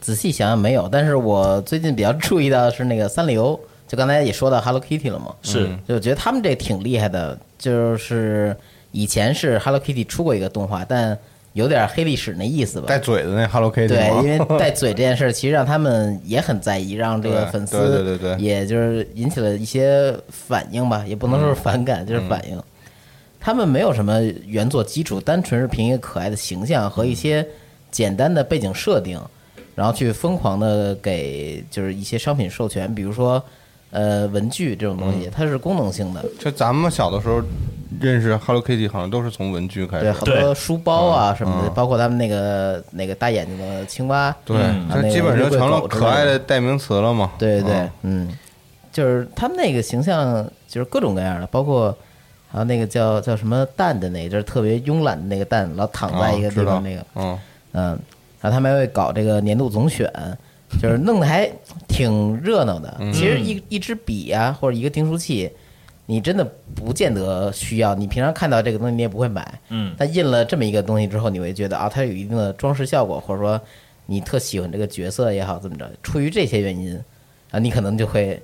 [0.00, 8.56] 仔细想想没有，但是我最近比较注意到的是那个三流，就刚才也说到 Hello Kitty 了嘛，是，就我觉得他们这挺厉害的，就是
[8.92, 11.16] 以前是 Hello Kitty 出过一个动画，但
[11.52, 12.86] 有点黑历史那意思吧。
[12.88, 18.44] 带嘴的那 Hello Kitty 对，因为带嘴这件事儿，其实让他们也很在意，让这个粉丝对对对对。
[18.44, 22.60] 也就是引起了一些反应吧，也不能说是反感，就是反应。
[23.38, 27.46] 他们没有什么原作基础，单纯是凭一个可爱的形象和一些
[27.90, 29.20] 简单的背景设定，
[29.74, 33.44] 然后去疯狂的给就是一些商品授权，比如说
[33.94, 37.40] 呃文具这种东西，它是功能性的，就咱们小的时候
[38.00, 40.02] 认识 Hello Kitty，好像都是从文具开始。
[40.04, 41.74] 对，很多书包啊什么的，嗯。
[41.74, 47.30] 包括他们那个那个大眼睛的青蛙，对嗯，这基本上成了可爱的代名词了嘛。
[47.38, 48.38] 对对对嗯，嗯，
[48.92, 51.96] 就是他们那个形象，就是各种各样的，包括
[52.50, 57.38] 还有那个叫叫什么蛋的那个，就是特别慵懒的那个蛋，老躺在一个地方那个，嗯，
[57.72, 57.98] 嗯，
[58.40, 60.10] 然后他们还会搞这个年度总选，
[60.80, 61.50] 就是弄得还
[61.88, 62.96] 挺热闹的。
[63.00, 63.12] 嗯。
[63.12, 65.50] 其实一一支笔啊，或者一个订书器，
[66.06, 66.44] 你真的
[66.74, 73.60] 不见得需要，你平常看到这个东西你也不会买，嗯，但印了这么一个东西之后，你会觉得啊，它有一定的装饰效果，或者说
[74.06, 76.98] 你特喜欢这个角色也好，怎么着，出于这些原因
[77.50, 78.42] 啊，你可能就会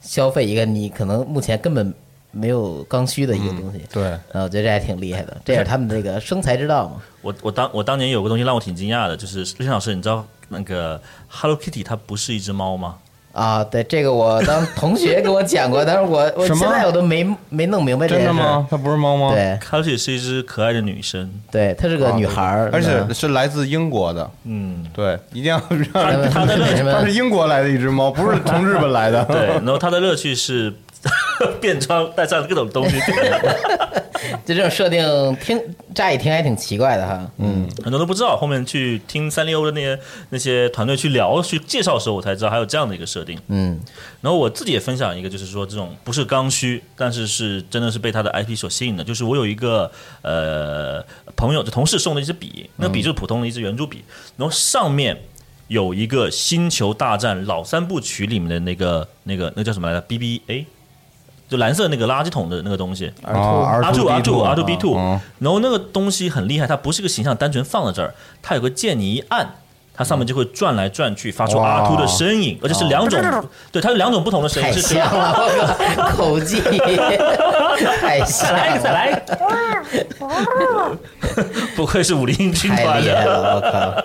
[0.00, 1.92] 消费一个你可能目前根本
[2.32, 3.80] 没有刚需的一个东西。
[3.92, 6.96] 对，啊，我觉得这还挺厉害的，这也是他们这个生财之道嘛。
[7.20, 12.96] 我我当我当年有个东西让我挺惊讶的，就是日天老师，你知道那个 Hello Kitty 它不是一只猫吗？
[13.32, 18.66] 啊，对，这个我当同学跟我讲过，但是我我什么现在我都没没弄明白这个事儿真的吗？？
[18.70, 24.30] 它不是猫吗？，对 Hello Kitty 是一只可爱的女生，对，她是个女孩儿，而且嗯是来自英国的。
[24.44, 25.58] 嗯，对，一定要
[25.94, 29.24] 让他的 乐趣它是英国来的一只猫，不是从日本来的。
[29.24, 30.70] 对，然后它的乐趣是
[31.60, 32.96] 变装带上各种东西，
[34.46, 35.60] 就这种设定听
[35.92, 37.28] 乍一听还挺奇怪的哈。
[37.38, 38.36] 嗯，很多都不知道。
[38.36, 39.98] 后面去听三丽鸥的那些
[40.30, 43.36] 那些团队去聊去介绍的时候，我才知道还有这样的一个设定。
[43.48, 43.80] 嗯，
[44.20, 49.02] 然后我自己也分享一个，就是说这种不是刚需，但是是真的是被他的 IP 所吸引的。
[49.02, 49.90] 就是我有一个
[50.22, 54.04] 呃朋友，就同事送的一支笔，那笔就是普通的一支圆珠笔，
[54.36, 55.20] 然后上面
[55.68, 60.66] 有一个《星球大战》老三部曲里面的那个那个那叫什么来着？BBA，
[61.52, 63.12] 就蓝色那个垃圾桶的那个东西。
[63.22, 65.20] 儿啊兔 R two R two R two B two，嗯。
[65.38, 69.56] 然后那个东西很厉害，它不是个形象单纯放在这儿，它有个键你一按，
[69.94, 73.20] 它上面就会转来转去，发出阿秃的声音，而且是两种，
[73.70, 76.60] 对，它有两种不同的声音，太是 像了，我靠，口技
[78.00, 80.98] 太像来一个，再了，来一个，
[81.76, 83.54] 不愧是武林军太团的。
[83.54, 84.02] 我靠！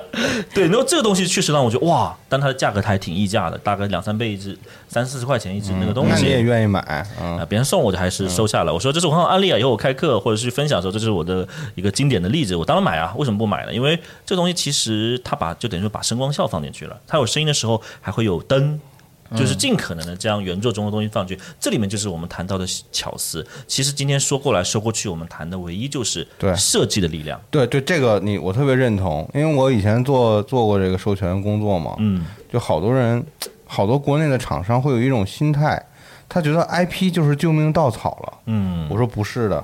[0.54, 4.58] 对，然后这个东西确实让我觉得哇，但它的价格还挺溢价的，大概两三倍一只，
[4.88, 6.42] 三四十块钱一只那个东西你也。
[6.42, 6.80] 愿意买？
[6.82, 8.74] 啊，嗯，别人送我就还是收下了。
[8.74, 12.56] 我说这是我很好案例啊，以后我开课或者是分享的时候，这是我的一个经典的例子。
[12.56, 13.74] 我当然买啊，为什么不买呢？
[13.74, 18.80] 因为这东西其实它把就等于说把声光效放进去了，它有声音的时候还会有灯。
[19.36, 23.46] 就是尽可能的将原作中的东西放进去，这里面就是我们谈到的巧思。
[23.68, 27.38] 其实今天说过来说过去，我们谈的唯一就是对设计的力量。
[27.52, 33.22] 对对，这个你我特别认同，因为我以前做做过这个授权工作嘛，嗯，就好多人，
[33.66, 35.86] 好多国内的厂商会有一种心态，
[36.30, 38.34] 他觉得 IP 就是救命稻草了。
[38.46, 39.62] 嗯，我说不是的，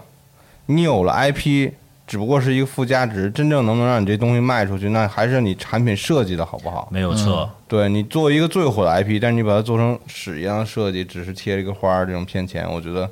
[0.66, 1.72] 你有了 IP，
[2.06, 6.88] 只不过是一个附加值，真正能不能让你这东西卖出去，那还是你产品设计的好不好。
[6.92, 7.50] 没有错。
[7.68, 13.10] 对你做一个最火的 IP，但是你把它做成屎一样的设计，只是贴了一个花儿，这种骗钱，我觉得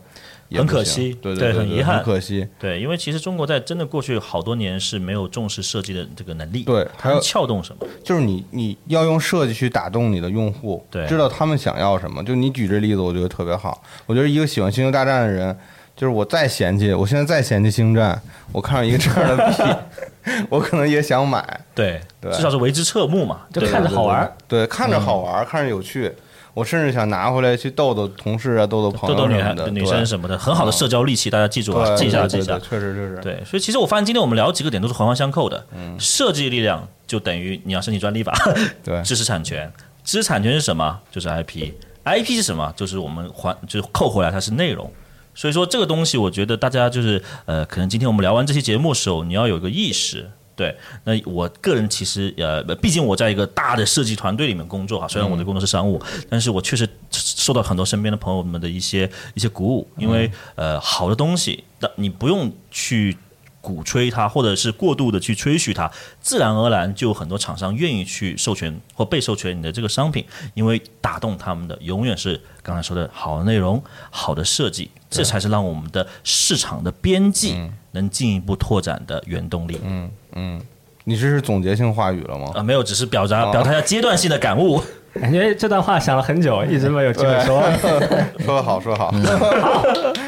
[0.50, 2.46] 也很可惜对对，对很遗憾很可惜。
[2.60, 7.88] 对，因为其实中国在真的过去好多年是没有重视设计的这个能力，对还有还有撬动什么？
[8.04, 12.24] 就是你你要用设计去打动你的用户，对知道他们想要什么。
[12.24, 13.82] 就你举这例子，我觉得特别好。
[14.06, 15.58] 我觉得一个喜欢星球大战的人，
[15.96, 18.20] 就是我再嫌弃，我现在再嫌弃星战，
[18.52, 21.62] 我看到一个这样的币， 我可能也想买。
[21.76, 24.34] 对，对至少是为之侧目嘛，就看着好玩儿。
[24.48, 26.12] 对，看着好玩，看着有趣。
[26.54, 29.54] 我甚至想拿回来去逗逗同事啊，逗逗朋友逗逗女孩。
[29.72, 32.60] 女生什么的，很好的社交利器，大家记住啊，记一下记一下。
[32.60, 33.20] 确实确实。
[33.22, 35.66] 对，所以其实我发现今天我们聊几个点都是环环相扣的。
[35.74, 38.34] 嗯设计力量就等于你要申请专利吧，
[38.84, 39.72] 对知识产权，
[40.04, 41.00] 知识产权是什么？
[41.10, 42.74] 就是 IP，IP 是什么？
[42.76, 44.92] 就是我们还就是扣回来它是内容。
[45.34, 50.29] 所以说这个东西，我觉得大家就是呃，可能今天我们聊完这期节目的时候，你要有一个意识。
[50.55, 50.75] 对，
[51.05, 63.17] 那我个人其实呃，毕竟我在一个大的设计团队里面工作啊，虽然我的工作是商务，但是我确实受到很多身边的朋友们的一些一些鼓舞，因为呃好的东西，那你不用去。
[63.62, 65.89] 鼓吹它，或者是过度的去吹嘘它，
[66.20, 77.55] 自然而然就有很多厂商愿意去授权或被授权你的这个商品，因为打动他们的永远是刚才说的好的内容、好的设计，这才是让我们的市场的边际
[77.91, 79.80] 能进一步拓展的原动力。
[79.84, 80.62] 嗯嗯，
[81.03, 82.51] 你这是总结性话语了吗？
[82.55, 84.82] 啊，没有，只是表达表达一下阶段性的感悟。
[85.14, 87.62] 感觉这段话想了很久，一直没有机会说。
[88.39, 89.14] 说得好，说得好。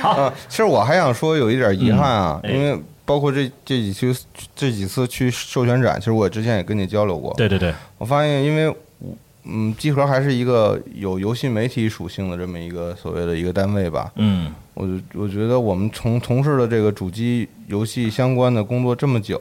[0.02, 2.80] 好，其实我还想说有一点遗憾啊，因为。
[3.06, 4.16] 包括这这几次
[4.56, 7.34] 这几次去授权展，其实我之前也跟你交流过。
[7.36, 8.74] 对对对，我发现，因为
[9.44, 14.10] 嗯，集合还是一个有游戏媒体属性的这么一个所谓的一个单位吧。
[14.16, 19.38] 嗯，我我觉得我们从从事的这个主机游戏相关的工作这么久，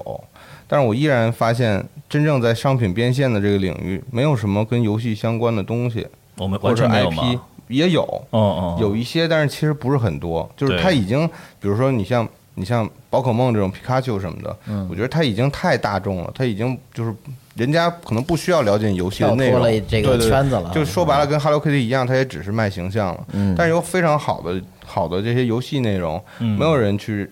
[0.67, 6.05] 但是我依然发现，真正在商品变现的这个领域，没有什么跟游戏相关的东西。
[6.37, 7.39] 我们完全没有 IP
[7.69, 10.51] 也有，哦哦，有一些，但是其实不是很多。
[10.57, 11.29] 就是它已经，
[11.61, 12.29] 比如说你像。
[12.55, 17.15] 你像宝可梦这种皮卡丘什么的，嗯，我觉得它已经太大众了，它已经就是
[17.55, 20.71] 人家可能不需要了解游戏的内容，这个圈子了。
[20.75, 23.27] 就说白了，跟 Hello Kitty 一样，它也只是卖形象了。
[23.33, 27.31] 嗯，但是有非常好的好的这些游戏内容，没有人去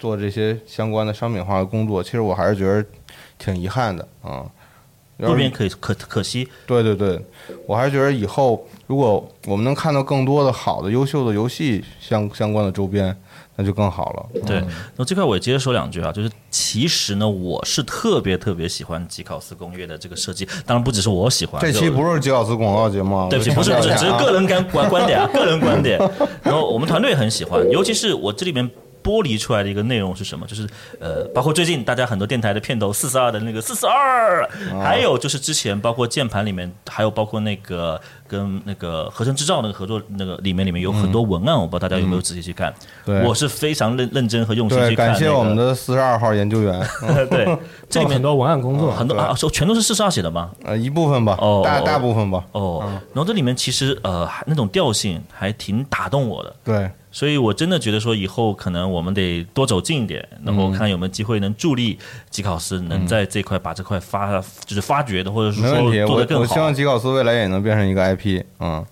[0.00, 2.02] 做这些相关的商品化的工作。
[2.02, 2.84] 其实我还是觉得
[3.38, 4.44] 挺遗憾的啊。
[5.18, 6.46] 多边可以可可惜。
[6.66, 7.18] 对对对，
[7.66, 13.16] 我还是觉得以后如果我们能看到更多的好的、优秀的游戏相相关的周边。
[13.56, 14.40] 那就更好了。
[14.46, 14.62] 对，
[14.96, 21.60] 那这块我也接着说两句啊，就是其实呢，我是特别特别喜欢吉考斯公约的这个设计，当然不只是我喜欢。
[21.60, 25.98] 这期不是吉考斯广告节目，对不起，不是不是，只是个人观观观点啊， 个人观点。
[26.42, 28.70] 然后我们团队很喜欢，尤其是我这里面。
[29.06, 30.44] 剥离出来的一个内容是什么？
[30.48, 34.44] 就是呃，包括最近大家很多电台的片头四四二的那个四四二，
[34.82, 42.72] 还有就是之前包括键盘里面，还有包括那个跟那个合成制造那个合作那个里面里面有很多文案，我不知道大家有没有仔细去看。
[43.24, 45.08] 我是非常认认真和用心去看。
[45.08, 46.86] 感谢我们的四十二号研究员。
[47.30, 47.58] 对，
[47.88, 50.50] 这里面很多文案工作，很多啊，说全都是四十二写的吗？
[50.64, 52.44] 呃，一部分吧，大大部分吧。
[52.52, 56.54] 哦，然后这里面其实呃那种调性还挺打动我的。
[56.64, 56.90] 对。
[57.16, 61.98] 所以，我真的觉得说，以后可能我们得多走近一点，然后看有没有机会能助力
[62.28, 66.42] 吉考斯能在这块把这块发，就是发掘的，或者是说做得更好。
[66.42, 68.84] 我希望吉考斯未来也能变成一个 IP，嗯，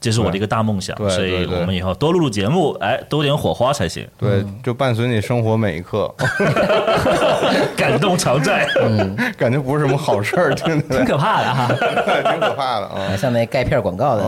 [0.00, 0.96] 这是我的一个大梦想。
[1.08, 4.04] 所以我们以后多录录节目，哎，多点火花才行。
[4.18, 6.12] 对，就伴随你生活每一刻，
[7.78, 8.66] 感动常在。
[8.82, 11.68] 嗯，感觉不是什么好事儿，挺可怕的哈，
[12.32, 14.24] 挺可怕的啊，像那钙片广告的。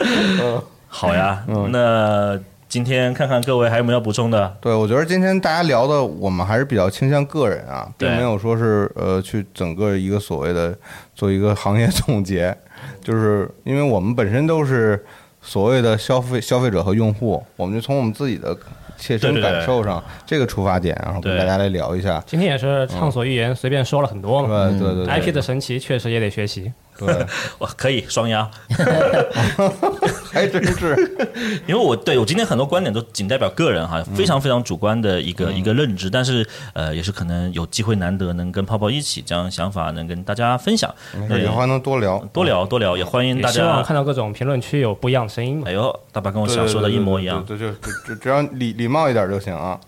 [0.00, 0.60] 嗯。
[0.98, 2.36] 好呀，那
[2.68, 4.52] 今天看看各位还有没有要补充的？
[4.60, 10.76] 对，我觉得今天大家聊的，我们还是比较倾向个人啊，并没有说是呃去整个一个所谓的
[11.14, 12.52] 做一个行业总结，
[13.00, 15.02] 就是因为我们本身都是
[15.40, 18.54] 所谓的消费消费者和用户，我们就从我们自己的
[18.96, 22.20] 切身感受上这个出发点，然后跟大家来聊一下。
[22.26, 24.68] 今天也是畅所欲言，随便说了很多嘛。
[24.68, 26.72] 对对对，IP 的神奇确实也得学习。
[26.98, 27.26] 对，
[27.58, 28.50] 我可以双压，
[30.32, 30.96] 还真是，
[31.66, 42.18] 因为我对我今天很多观点都仅代表个人哈，非常非常主观的一个一个认知，但是呃，也是可能有机会难得能跟泡泡一起将想法能跟大家分享，以后还能多聊。
[42.32, 43.54] 多聊多聊，也欢迎大家。
[43.54, 45.62] 希望看到各种评论区有不一样的声音。
[45.64, 47.70] 哎呦，大白跟我想说的一模一样，对，就
[48.04, 49.78] 只只要礼礼貌一点就行啊，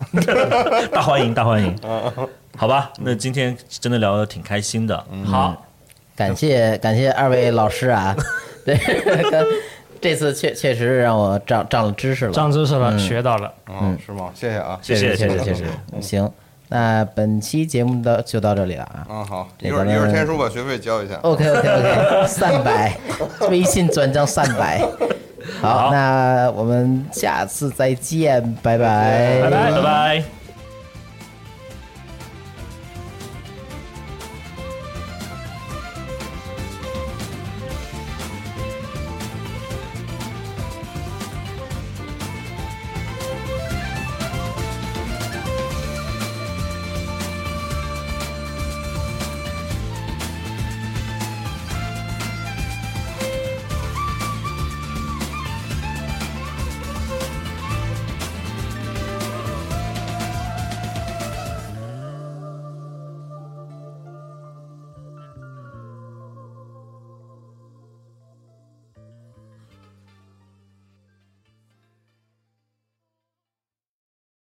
[0.91, 1.75] 大欢迎大欢迎，
[2.57, 5.65] 好吧，那今天真的聊的挺开心的，好。
[6.21, 8.15] 感谢感谢二位老师啊，
[8.63, 8.77] 对，
[9.99, 14.29] 这次确确实让我长长了知识了，长知识了，学到了，嗯，是吗？
[14.35, 15.65] 谢谢啊，谢谢谢谢谢谢。
[15.99, 16.31] 行，
[16.69, 19.07] 那本期节目的就到这里了啊。
[19.09, 21.15] 嗯，好，一会儿一会儿天叔把学费交一下。
[21.23, 22.95] OK OK OK， 三百，
[23.49, 24.79] 微信转账三百。
[25.59, 30.40] 好，那我们下次再见，拜拜，拜拜拜拜。